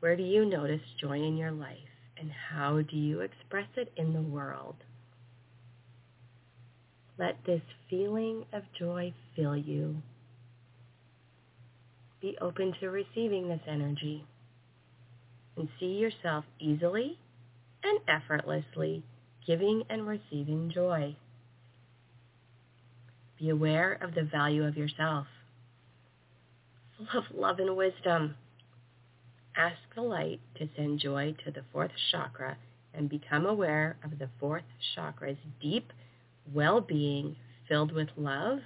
Where 0.00 0.16
do 0.16 0.22
you 0.22 0.46
notice 0.46 0.80
joy 0.98 1.18
in 1.18 1.36
your 1.36 1.50
life 1.50 1.76
and 2.18 2.30
how 2.30 2.80
do 2.80 2.96
you 2.96 3.20
express 3.20 3.68
it 3.76 3.92
in 3.96 4.14
the 4.14 4.22
world? 4.22 4.76
Let 7.18 7.36
this 7.44 7.60
feeling 7.90 8.46
of 8.54 8.62
joy 8.78 9.12
fill 9.36 9.56
you. 9.56 9.96
Be 12.22 12.36
open 12.40 12.72
to 12.80 12.88
receiving 12.88 13.48
this 13.48 13.60
energy 13.68 14.24
and 15.56 15.68
see 15.78 15.98
yourself 15.98 16.46
easily 16.58 17.18
and 17.82 18.00
effortlessly 18.08 19.02
giving 19.46 19.82
and 19.90 20.06
receiving 20.06 20.70
joy. 20.74 21.14
Be 23.40 23.48
aware 23.48 23.94
of 24.02 24.14
the 24.14 24.22
value 24.22 24.64
of 24.64 24.76
yourself. 24.76 25.26
Full 26.98 27.18
of 27.18 27.24
love 27.34 27.58
and 27.58 27.74
wisdom. 27.74 28.36
Ask 29.56 29.78
the 29.94 30.02
light 30.02 30.40
to 30.56 30.68
send 30.76 31.00
joy 31.00 31.34
to 31.44 31.50
the 31.50 31.64
fourth 31.72 31.90
chakra 32.10 32.58
and 32.92 33.08
become 33.08 33.46
aware 33.46 33.96
of 34.04 34.18
the 34.18 34.28
fourth 34.38 34.64
chakra's 34.94 35.38
deep 35.60 35.90
well-being 36.52 37.36
filled 37.66 37.92
with 37.92 38.08
love, 38.16 38.58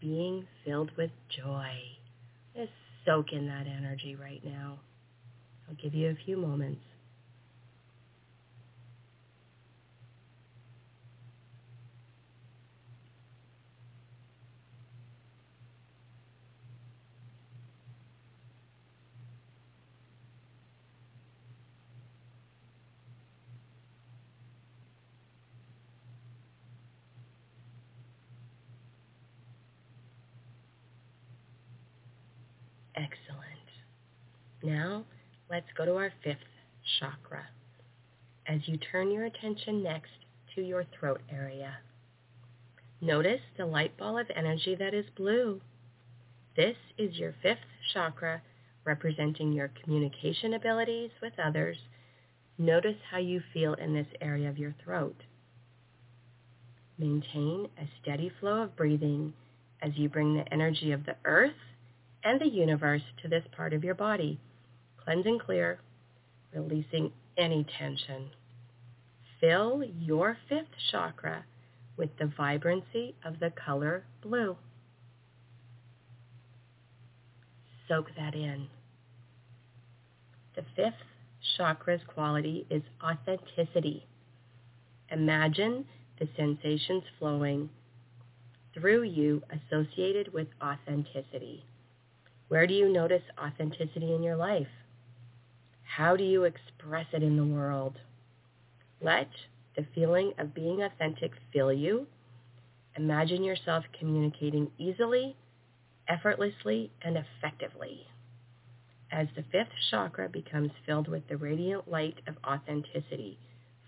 being 0.00 0.48
filled 0.64 0.90
with 0.96 1.10
joy. 1.28 1.70
Just 2.56 2.72
soak 3.04 3.32
in 3.32 3.46
that 3.46 3.66
energy 3.68 4.16
right 4.16 4.44
now. 4.44 4.80
I'll 5.68 5.76
give 5.76 5.94
you 5.94 6.10
a 6.10 6.24
few 6.24 6.36
moments. 6.36 6.80
Excellent. 33.06 33.68
Now, 34.64 35.04
let's 35.48 35.66
go 35.76 35.84
to 35.84 35.94
our 35.94 36.12
fifth 36.24 36.38
chakra. 36.98 37.44
As 38.48 38.60
you 38.66 38.78
turn 38.78 39.12
your 39.12 39.26
attention 39.26 39.82
next 39.82 40.10
to 40.54 40.62
your 40.62 40.84
throat 40.98 41.20
area, 41.30 41.76
notice 43.00 43.40
the 43.56 43.66
light 43.66 43.96
ball 43.96 44.18
of 44.18 44.26
energy 44.34 44.74
that 44.76 44.92
is 44.92 45.04
blue. 45.16 45.60
This 46.56 46.76
is 46.98 47.14
your 47.16 47.34
fifth 47.42 47.58
chakra 47.92 48.42
representing 48.84 49.52
your 49.52 49.70
communication 49.82 50.54
abilities 50.54 51.10
with 51.22 51.34
others. 51.38 51.76
Notice 52.58 52.96
how 53.10 53.18
you 53.18 53.40
feel 53.52 53.74
in 53.74 53.94
this 53.94 54.06
area 54.20 54.48
of 54.48 54.58
your 54.58 54.74
throat. 54.82 55.22
Maintain 56.98 57.68
a 57.78 57.88
steady 58.02 58.32
flow 58.40 58.62
of 58.62 58.76
breathing 58.76 59.32
as 59.80 59.92
you 59.94 60.08
bring 60.08 60.34
the 60.34 60.52
energy 60.52 60.90
of 60.90 61.04
the 61.04 61.16
earth 61.24 61.52
and 62.26 62.40
the 62.40 62.48
universe 62.48 63.02
to 63.22 63.28
this 63.28 63.44
part 63.56 63.72
of 63.72 63.84
your 63.84 63.94
body. 63.94 64.40
Cleanse 65.04 65.26
and 65.26 65.40
clear, 65.40 65.78
releasing 66.52 67.12
any 67.38 67.64
tension. 67.78 68.30
Fill 69.40 69.84
your 70.00 70.36
fifth 70.48 70.74
chakra 70.90 71.44
with 71.96 72.10
the 72.18 72.32
vibrancy 72.36 73.14
of 73.24 73.38
the 73.38 73.52
color 73.64 74.04
blue. 74.22 74.56
Soak 77.86 78.10
that 78.16 78.34
in. 78.34 78.66
The 80.56 80.64
fifth 80.74 80.94
chakra's 81.56 82.00
quality 82.12 82.66
is 82.68 82.82
authenticity. 83.04 84.04
Imagine 85.12 85.84
the 86.18 86.28
sensations 86.36 87.04
flowing 87.20 87.70
through 88.74 89.04
you 89.04 89.42
associated 89.52 90.32
with 90.32 90.48
authenticity. 90.60 91.62
Where 92.48 92.66
do 92.66 92.74
you 92.74 92.88
notice 92.92 93.22
authenticity 93.38 94.14
in 94.14 94.22
your 94.22 94.36
life? 94.36 94.68
How 95.84 96.16
do 96.16 96.24
you 96.24 96.44
express 96.44 97.06
it 97.12 97.22
in 97.22 97.36
the 97.36 97.44
world? 97.46 97.98
Let 99.00 99.28
the 99.76 99.86
feeling 99.94 100.32
of 100.38 100.54
being 100.54 100.82
authentic 100.82 101.32
fill 101.52 101.72
you. 101.72 102.06
Imagine 102.96 103.44
yourself 103.44 103.84
communicating 103.98 104.70
easily, 104.78 105.36
effortlessly, 106.08 106.92
and 107.02 107.16
effectively. 107.18 108.06
as 109.12 109.28
the 109.36 109.44
fifth 109.52 109.72
chakra 109.90 110.28
becomes 110.28 110.72
filled 110.86 111.08
with 111.08 111.26
the 111.28 111.36
radiant 111.36 111.88
light 111.90 112.16
of 112.28 112.36
authenticity, 112.46 113.38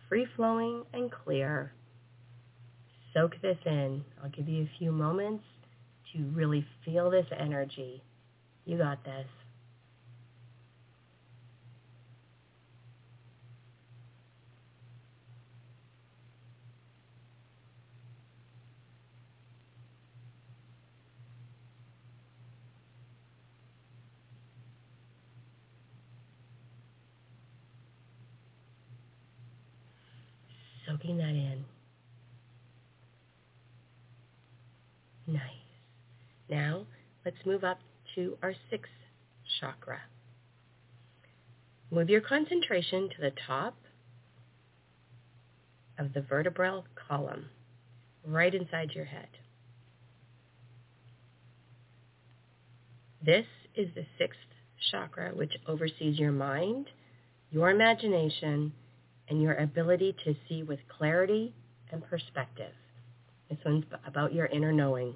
free-flowing 0.09 0.85
and 0.95 1.11
clear. 1.13 1.73
Soak 3.15 3.41
this 3.43 3.59
in. 3.67 4.05
I'll 4.23 4.31
give 4.31 4.49
you 4.49 4.65
a 4.65 4.79
few 4.79 4.93
moments 4.93 5.45
to 6.13 6.25
really 6.35 6.67
feel 6.85 7.11
this 7.11 7.27
energy. 7.39 8.03
You 8.69 8.77
got 8.77 9.03
this. 9.03 9.27
soaking 30.87 31.17
that 31.19 31.29
in. 31.29 31.65
Nice. 35.27 35.41
Now, 36.51 36.87
let's 37.25 37.37
move 37.45 37.65
up 37.65 37.79
to 38.19 38.37
our 38.43 38.53
sixth 38.69 38.91
chakra. 39.61 40.01
Move 41.93 42.11
your 42.11 42.21
concentration 42.21 43.09
to 43.11 43.21
the 43.21 43.33
top 43.47 43.77
of 46.01 46.13
the 46.15 46.21
vertebral 46.23 46.85
column, 47.09 47.47
right 48.27 48.53
inside 48.53 48.91
your 48.93 49.05
head. 49.05 49.29
This 53.25 53.47
is 53.77 53.89
the 53.95 54.05
sixth 54.19 54.41
chakra, 54.91 55.31
which 55.33 55.53
oversees 55.69 56.19
your 56.19 56.33
mind, 56.33 56.87
your 57.53 57.71
imagination, 57.71 58.73
and 59.29 59.41
your 59.41 59.55
ability 59.55 60.17
to 60.25 60.35
see 60.49 60.65
with 60.65 60.81
clarity 60.89 61.55
and 61.93 62.03
perspective. 62.05 62.73
This 63.49 63.59
one's 63.65 63.85
about 64.05 64.35
your 64.35 64.47
inner 64.47 64.73
knowing. 64.73 65.15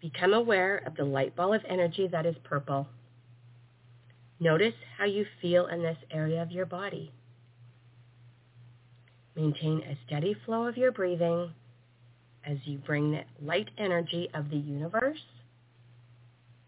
Become 0.00 0.34
aware 0.34 0.82
of 0.86 0.94
the 0.96 1.04
light 1.04 1.34
ball 1.34 1.54
of 1.54 1.62
energy 1.68 2.08
that 2.08 2.26
is 2.26 2.36
purple. 2.44 2.86
Notice 4.38 4.74
how 4.98 5.06
you 5.06 5.24
feel 5.40 5.66
in 5.66 5.82
this 5.82 5.96
area 6.10 6.42
of 6.42 6.50
your 6.50 6.66
body. 6.66 7.12
Maintain 9.34 9.82
a 9.82 9.98
steady 10.06 10.36
flow 10.44 10.66
of 10.66 10.76
your 10.76 10.92
breathing 10.92 11.50
as 12.44 12.58
you 12.64 12.78
bring 12.78 13.12
the 13.12 13.22
light 13.42 13.68
energy 13.78 14.28
of 14.34 14.50
the 14.50 14.56
universe 14.56 15.22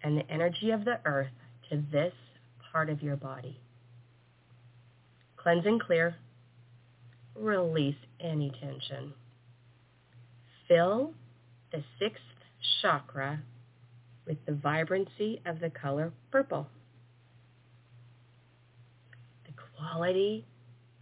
and 0.02 0.16
the 0.16 0.30
energy 0.30 0.70
of 0.70 0.84
the 0.84 0.98
earth 1.04 1.30
to 1.70 1.82
this 1.92 2.12
part 2.72 2.88
of 2.88 3.02
your 3.02 3.16
body. 3.16 3.58
Cleanse 5.36 5.66
and 5.66 5.80
clear 5.80 6.16
release 7.36 7.96
any 8.20 8.50
tension. 8.60 9.12
Fill 10.66 11.12
the 11.72 11.82
sixth 11.98 12.22
chakra 12.80 13.42
with 14.26 14.38
the 14.46 14.52
vibrancy 14.52 15.40
of 15.46 15.60
the 15.60 15.70
color 15.70 16.12
purple. 16.30 16.68
The 19.46 19.52
quality 19.76 20.44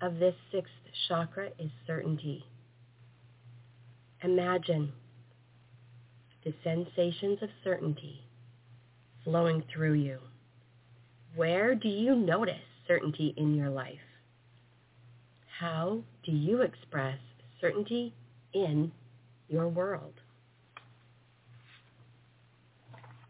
of 0.01 0.19
this 0.19 0.35
sixth 0.53 0.73
chakra 1.09 1.49
is 1.59 1.71
certainty. 1.87 2.45
Imagine 4.23 4.93
the 6.45 6.55
sensations 6.63 7.39
of 7.43 7.49
certainty 7.65 8.21
flowing 9.25 9.63
through 9.73 9.95
you. 9.95 10.19
Where 11.35 11.75
do 11.75 11.89
you 11.89 12.15
notice 12.15 12.55
certainty 12.87 13.35
in 13.37 13.55
your 13.55 13.69
life? 13.69 13.99
How 15.59 15.99
do 16.25 16.33
you 16.33 16.63
express 16.63 17.19
certainty 17.61 18.15
in 18.53 18.93
your 19.49 19.69
world? 19.69 20.15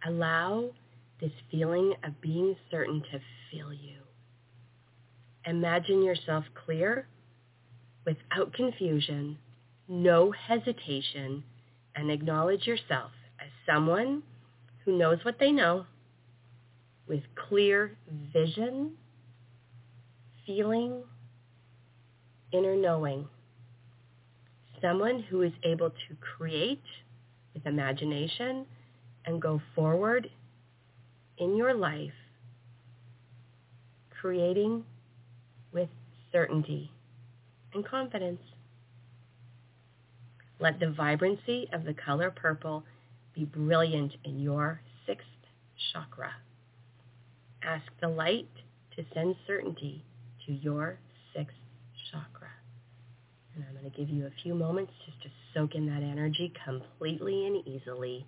Allow 0.06 0.70
this 1.20 1.32
feeling 1.50 1.94
of 2.04 2.20
being 2.20 2.54
certain 2.70 3.02
to 3.10 3.20
fill 3.50 3.72
you. 3.72 3.98
Imagine 5.44 6.02
yourself 6.02 6.44
clear, 6.64 7.08
without 8.04 8.52
confusion, 8.52 9.38
no 9.88 10.32
hesitation, 10.32 11.42
and 11.96 12.10
acknowledge 12.10 12.66
yourself 12.66 13.10
as 13.40 13.48
someone 13.68 14.22
who 14.84 14.96
knows 14.96 15.18
what 15.24 15.38
they 15.40 15.50
know 15.50 15.86
with 17.08 17.22
clear 17.48 17.96
vision, 18.32 18.92
feeling, 20.44 21.02
inner 22.52 22.76
knowing. 22.76 23.26
Someone 24.80 25.24
who 25.28 25.42
is 25.42 25.52
able 25.64 25.90
to 25.90 26.16
create 26.20 26.82
with 27.54 27.66
imagination 27.66 28.66
and 29.26 29.42
go 29.42 29.60
forward 29.74 30.30
in 31.38 31.56
your 31.56 31.74
life, 31.74 32.12
creating 34.20 34.84
with 35.72 35.88
certainty 36.32 36.90
and 37.74 37.84
confidence. 37.84 38.40
Let 40.58 40.80
the 40.80 40.90
vibrancy 40.90 41.68
of 41.72 41.84
the 41.84 41.92
color 41.92 42.30
purple 42.30 42.84
be 43.34 43.44
brilliant 43.44 44.12
in 44.24 44.40
your 44.40 44.80
sixth 45.06 45.26
chakra. 45.92 46.30
Ask 47.62 47.84
the 48.00 48.08
light 48.08 48.48
to 48.96 49.04
send 49.12 49.34
certainty 49.46 50.02
to 50.46 50.52
your 50.52 50.98
sixth 51.34 51.56
chakra. 52.10 52.48
And 53.54 53.64
I'm 53.68 53.74
going 53.74 53.90
to 53.90 53.96
give 53.96 54.08
you 54.08 54.26
a 54.26 54.42
few 54.42 54.54
moments 54.54 54.92
just 55.04 55.22
to 55.22 55.28
soak 55.52 55.74
in 55.74 55.86
that 55.86 56.02
energy 56.02 56.52
completely 56.64 57.46
and 57.46 57.66
easily. 57.66 58.26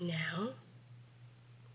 Now, 0.00 0.50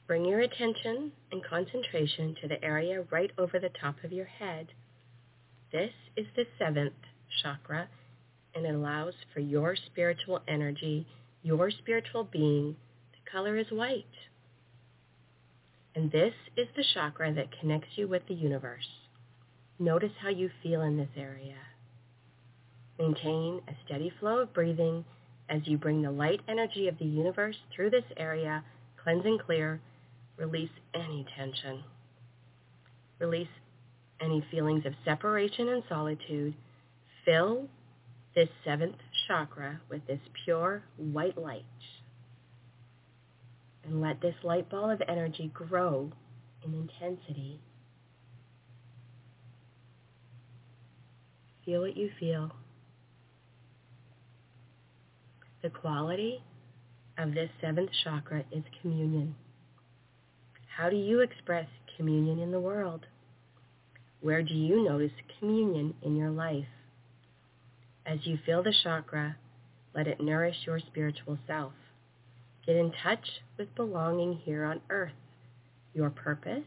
bring 0.08 0.24
your 0.24 0.40
attention 0.40 1.12
and 1.32 1.44
concentration 1.44 2.36
to 2.42 2.48
the 2.48 2.64
area 2.64 3.04
right 3.12 3.32
over 3.38 3.60
the 3.60 3.72
top 3.82 4.02
of 4.06 4.14
your 4.14 4.26
head. 4.26 4.68
This 5.74 5.92
is 6.16 6.28
the 6.36 6.46
seventh 6.58 6.94
chakra, 7.42 7.90
and 8.56 8.66
it 8.66 8.74
allows 8.74 9.14
for 9.34 9.42
your 9.42 9.76
spiritual 9.76 10.42
energy, 10.48 11.06
your 11.42 11.70
spiritual 11.70 12.24
being. 12.24 12.78
The 13.12 13.30
color 13.30 13.58
is 13.58 13.68
white. 13.72 14.06
And 15.94 16.10
this 16.10 16.34
is 16.56 16.68
the 16.78 16.86
chakra 16.94 17.34
that 17.34 17.60
connects 17.60 17.98
you 17.98 18.08
with 18.08 18.26
the 18.28 18.36
universe. 18.36 18.88
Notice 19.80 20.14
how 20.22 20.30
you 20.30 20.50
feel 20.62 20.82
in 20.84 20.96
this 20.96 21.10
area. 21.18 21.58
Maintain 22.98 23.62
a 23.68 23.74
steady 23.86 24.14
flow 24.20 24.40
of 24.40 24.54
breathing 24.54 25.04
as 25.50 25.62
you 25.66 25.78
bring 25.78 26.02
the 26.02 26.12
light 26.12 26.42
energy 26.48 26.88
of 26.88 26.98
the 27.00 27.06
universe 27.06 27.58
through 27.76 27.90
this 27.90 28.06
area, 28.18 28.64
cleanse 29.04 29.26
and 29.26 29.40
clear, 29.40 29.82
release 30.38 30.70
any 30.94 31.26
tension. 31.38 31.84
Release 33.20 33.48
any 34.22 34.46
feelings 34.50 34.86
of 34.86 34.94
separation 35.06 35.70
and 35.70 35.84
solitude. 35.88 36.56
Fill 37.26 37.68
this 38.36 38.50
seventh 38.66 38.96
chakra 39.28 39.80
with 39.90 40.06
this 40.08 40.20
pure 40.44 40.84
white 40.98 41.38
light. 41.38 41.64
And 43.86 44.02
let 44.02 44.22
this 44.22 44.36
light 44.44 44.70
ball 44.70 44.90
of 44.90 45.02
energy 45.08 45.52
grow 45.54 46.12
in 46.64 46.74
intensity. 46.74 47.60
Feel 51.66 51.82
what 51.82 51.98
you 51.98 52.10
feel. 52.20 52.52
The 55.64 55.70
quality 55.70 56.44
of 57.18 57.34
this 57.34 57.50
seventh 57.62 57.90
chakra 58.04 58.44
is 58.52 58.64
communion. 58.82 59.34
How 60.68 60.90
do 60.90 60.98
you 60.98 61.22
express 61.22 61.68
communion 61.96 62.40
in 62.40 62.52
the 62.52 62.60
world? 62.60 63.06
Where 64.20 64.44
do 64.44 64.54
you 64.54 64.84
notice 64.84 65.14
communion 65.40 65.94
in 66.02 66.18
your 66.18 66.32
life? 66.32 66.66
As 68.06 68.20
you 68.24 68.38
feel 68.46 68.62
the 68.62 68.74
chakra, 68.84 69.38
let 69.96 70.08
it 70.08 70.20
nourish 70.20 70.58
your 70.66 70.80
spiritual 70.80 71.38
self. 71.48 71.72
Get 72.66 72.76
in 72.76 72.92
touch 73.02 73.26
with 73.58 73.74
belonging 73.76 74.42
here 74.44 74.66
on 74.66 74.82
earth, 74.90 75.14
your 75.94 76.10
purpose, 76.10 76.66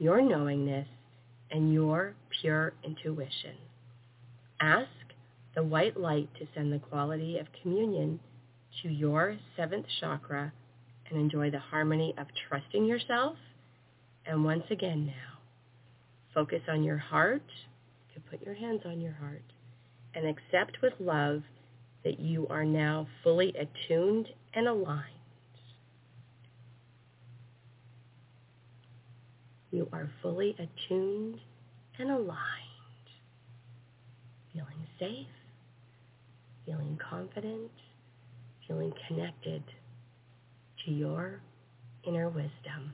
your 0.00 0.20
knowingness, 0.20 0.88
and 1.52 1.72
your 1.72 2.14
pure 2.40 2.72
intuition. 2.82 3.54
Ask 4.60 4.88
the 5.56 5.64
white 5.64 5.98
light 5.98 6.28
to 6.38 6.46
send 6.54 6.70
the 6.70 6.78
quality 6.78 7.38
of 7.38 7.46
communion 7.62 8.20
to 8.82 8.88
your 8.90 9.36
seventh 9.56 9.86
chakra 10.00 10.52
and 11.10 11.18
enjoy 11.18 11.50
the 11.50 11.58
harmony 11.58 12.14
of 12.18 12.26
trusting 12.48 12.84
yourself. 12.84 13.36
And 14.26 14.44
once 14.44 14.64
again 14.70 15.06
now, 15.06 15.38
focus 16.34 16.60
on 16.68 16.84
your 16.84 16.98
heart. 16.98 17.42
You 18.14 18.20
can 18.20 18.22
put 18.30 18.44
your 18.44 18.54
hands 18.54 18.82
on 18.84 19.00
your 19.00 19.14
heart 19.14 19.42
and 20.14 20.26
accept 20.26 20.76
with 20.82 20.92
love 21.00 21.42
that 22.04 22.20
you 22.20 22.46
are 22.48 22.64
now 22.64 23.08
fully 23.24 23.54
attuned 23.56 24.28
and 24.54 24.68
aligned. 24.68 25.04
You 29.70 29.88
are 29.92 30.10
fully 30.22 30.54
attuned 30.58 31.38
and 31.98 32.10
aligned, 32.10 32.36
feeling 34.52 34.86
safe, 34.98 35.26
feeling 36.66 36.98
confident, 37.10 37.70
feeling 38.66 38.92
connected 39.08 39.62
to 40.84 40.90
your 40.90 41.40
inner 42.04 42.28
wisdom. 42.28 42.92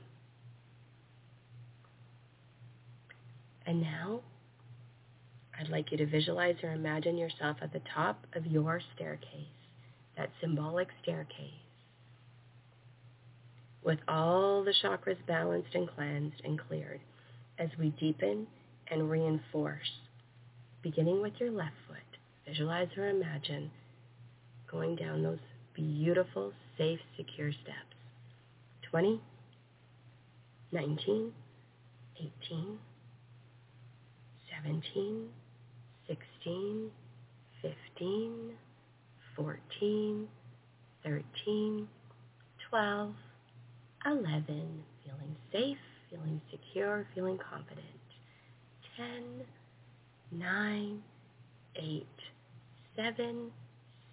And 3.65 3.81
now, 3.81 4.21
I'd 5.59 5.69
like 5.69 5.91
you 5.91 5.97
to 5.97 6.05
visualize 6.05 6.55
or 6.63 6.71
imagine 6.71 7.17
yourself 7.17 7.57
at 7.61 7.73
the 7.73 7.81
top 7.93 8.25
of 8.35 8.45
your 8.45 8.81
staircase, 8.95 9.47
that 10.17 10.29
symbolic 10.41 10.89
staircase, 11.01 11.53
with 13.83 13.99
all 14.07 14.63
the 14.63 14.73
chakras 14.83 15.17
balanced 15.27 15.73
and 15.73 15.89
cleansed 15.89 16.41
and 16.43 16.59
cleared 16.67 17.01
as 17.57 17.69
we 17.79 17.89
deepen 17.99 18.47
and 18.89 19.09
reinforce, 19.09 19.91
beginning 20.81 21.21
with 21.21 21.33
your 21.39 21.51
left 21.51 21.75
foot. 21.87 22.02
Visualize 22.47 22.89
or 22.97 23.09
imagine 23.09 23.71
going 24.69 24.95
down 24.95 25.23
those 25.23 25.39
beautiful, 25.73 26.51
safe, 26.77 26.99
secure 27.17 27.51
steps. 27.51 27.95
20, 28.89 29.21
19, 30.71 31.31
18, 32.17 32.77
17, 34.63 35.29
16, 36.07 36.91
15, 37.61 38.51
14, 39.35 40.27
13, 41.03 41.87
12, 42.69 43.13
11, 44.05 44.83
feeling 45.03 45.35
safe, 45.51 45.77
feeling 46.09 46.41
secure, 46.51 47.07
feeling 47.15 47.37
confident. 47.37 47.85
10, 48.97 49.23
9, 50.31 51.01
8, 51.75 52.05
7, 52.95 53.51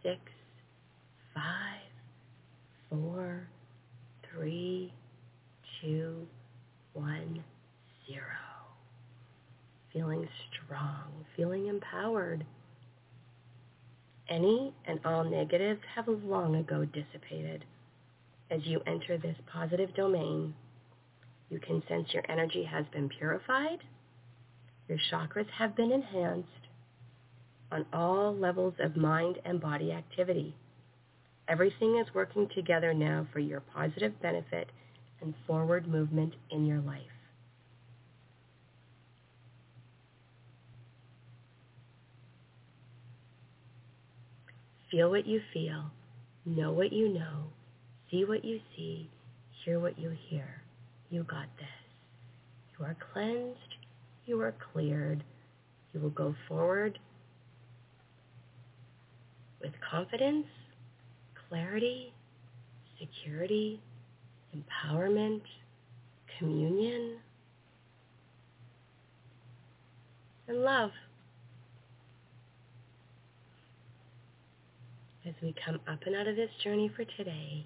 6, 0.02 0.16
5, 1.34 1.42
4, 2.90 3.48
3, 4.32 4.92
2, 5.82 6.26
1, 6.94 7.44
0 8.08 8.20
feeling 9.92 10.28
strong, 10.52 11.24
feeling 11.36 11.66
empowered. 11.66 12.44
Any 14.28 14.72
and 14.86 15.00
all 15.04 15.24
negatives 15.24 15.80
have 15.96 16.06
long 16.06 16.56
ago 16.56 16.84
dissipated. 16.84 17.64
As 18.50 18.60
you 18.64 18.80
enter 18.86 19.18
this 19.18 19.36
positive 19.52 19.94
domain, 19.94 20.54
you 21.50 21.58
can 21.58 21.82
sense 21.88 22.08
your 22.12 22.22
energy 22.28 22.64
has 22.64 22.84
been 22.92 23.08
purified, 23.08 23.78
your 24.88 24.98
chakras 25.10 25.48
have 25.58 25.76
been 25.76 25.92
enhanced 25.92 26.48
on 27.72 27.86
all 27.92 28.34
levels 28.34 28.74
of 28.80 28.96
mind 28.96 29.38
and 29.44 29.60
body 29.60 29.92
activity. 29.92 30.54
Everything 31.48 31.98
is 31.98 32.14
working 32.14 32.48
together 32.54 32.94
now 32.94 33.26
for 33.32 33.40
your 33.40 33.60
positive 33.60 34.20
benefit 34.22 34.68
and 35.20 35.34
forward 35.46 35.86
movement 35.88 36.34
in 36.50 36.66
your 36.66 36.80
life. 36.80 37.00
Feel 44.90 45.10
what 45.10 45.26
you 45.26 45.40
feel. 45.52 45.84
Know 46.44 46.72
what 46.72 46.92
you 46.92 47.08
know. 47.08 47.44
See 48.10 48.24
what 48.24 48.44
you 48.44 48.60
see. 48.76 49.08
Hear 49.64 49.78
what 49.78 49.98
you 49.98 50.10
hear. 50.28 50.62
You 51.10 51.22
got 51.24 51.46
this. 51.58 51.68
You 52.78 52.86
are 52.86 52.96
cleansed. 53.12 53.58
You 54.26 54.40
are 54.40 54.54
cleared. 54.72 55.22
You 55.92 56.00
will 56.00 56.10
go 56.10 56.34
forward 56.48 56.98
with 59.60 59.72
confidence, 59.90 60.46
clarity, 61.48 62.12
security, 62.98 63.80
empowerment, 64.54 65.42
communion, 66.38 67.16
and 70.48 70.58
love. 70.62 70.90
as 75.26 75.34
we 75.42 75.54
come 75.64 75.78
up 75.86 76.00
and 76.06 76.16
out 76.16 76.26
of 76.26 76.34
this 76.34 76.50
journey 76.64 76.90
for 76.96 77.04
today 77.16 77.64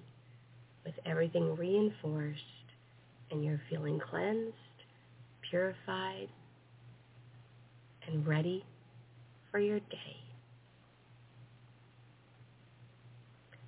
with 0.85 0.93
everything 1.05 1.55
reinforced 1.55 2.41
and 3.31 3.43
you're 3.43 3.61
feeling 3.69 3.99
cleansed, 3.99 4.53
purified, 5.49 6.27
and 8.07 8.27
ready 8.27 8.63
for 9.51 9.59
your 9.59 9.79
day. 9.79 10.24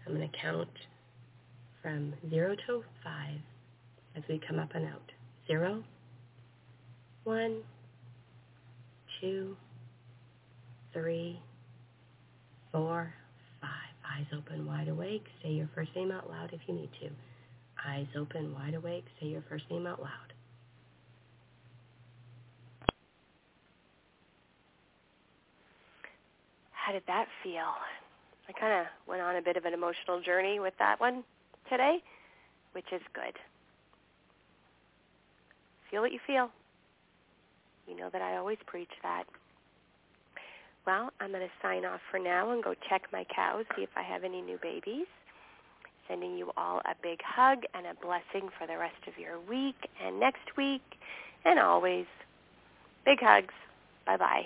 I'm 0.07 0.15
going 0.15 0.29
to 0.29 0.37
count 0.41 0.69
from 1.81 2.13
zero 2.29 2.55
to 2.67 2.83
five 3.03 3.39
as 4.15 4.23
we 4.29 4.39
come 4.47 4.57
up 4.57 4.69
and 4.73 4.85
out. 4.85 5.11
Zero, 5.47 5.83
one, 7.23 7.57
two, 9.21 9.55
three, 10.93 11.39
four, 12.71 13.13
Eyes 14.17 14.25
open 14.35 14.65
wide 14.65 14.87
awake. 14.87 15.23
Say 15.43 15.49
your 15.49 15.69
first 15.75 15.91
name 15.95 16.11
out 16.11 16.27
loud 16.27 16.49
if 16.51 16.59
you 16.65 16.73
need 16.73 16.89
to. 17.01 17.09
Eyes 17.87 18.07
open 18.17 18.51
wide 18.53 18.73
awake. 18.73 19.05
Say 19.21 19.27
your 19.27 19.43
first 19.47 19.65
name 19.69 19.85
out 19.85 19.99
loud. 20.01 20.33
How 26.71 26.93
did 26.93 27.03
that 27.05 27.27
feel? 27.43 27.61
I 28.47 28.53
kind 28.53 28.81
of 28.81 28.87
went 29.07 29.21
on 29.21 29.35
a 29.35 29.41
bit 29.41 29.57
of 29.57 29.65
an 29.65 29.73
emotional 29.73 30.21
journey 30.21 30.59
with 30.59 30.73
that 30.79 30.99
one 30.99 31.23
today, 31.69 32.01
which 32.73 32.85
is 32.91 33.01
good. 33.13 33.33
Feel 35.91 36.01
what 36.01 36.11
you 36.11 36.19
feel. 36.25 36.49
You 37.87 37.95
know 37.95 38.09
that 38.11 38.21
I 38.21 38.37
always 38.37 38.57
preach 38.65 38.91
that. 39.03 39.23
Well, 40.85 41.09
I'm 41.19 41.31
going 41.31 41.41
to 41.41 41.51
sign 41.61 41.85
off 41.85 41.99
for 42.09 42.19
now 42.19 42.51
and 42.51 42.63
go 42.63 42.73
check 42.89 43.03
my 43.11 43.25
cows, 43.33 43.65
see 43.75 43.83
if 43.83 43.89
I 43.95 44.03
have 44.03 44.23
any 44.23 44.41
new 44.41 44.57
babies. 44.61 45.07
Sending 46.07 46.37
you 46.37 46.51
all 46.55 46.79
a 46.79 46.95
big 47.03 47.19
hug 47.21 47.63
and 47.73 47.85
a 47.85 47.93
blessing 48.01 48.49
for 48.57 48.65
the 48.65 48.77
rest 48.77 49.07
of 49.07 49.17
your 49.19 49.39
week 49.49 49.75
and 50.01 50.19
next 50.19 50.55
week 50.55 50.81
and 51.43 51.59
always. 51.59 52.05
Big 53.05 53.19
hugs. 53.19 53.53
Bye-bye. 54.05 54.45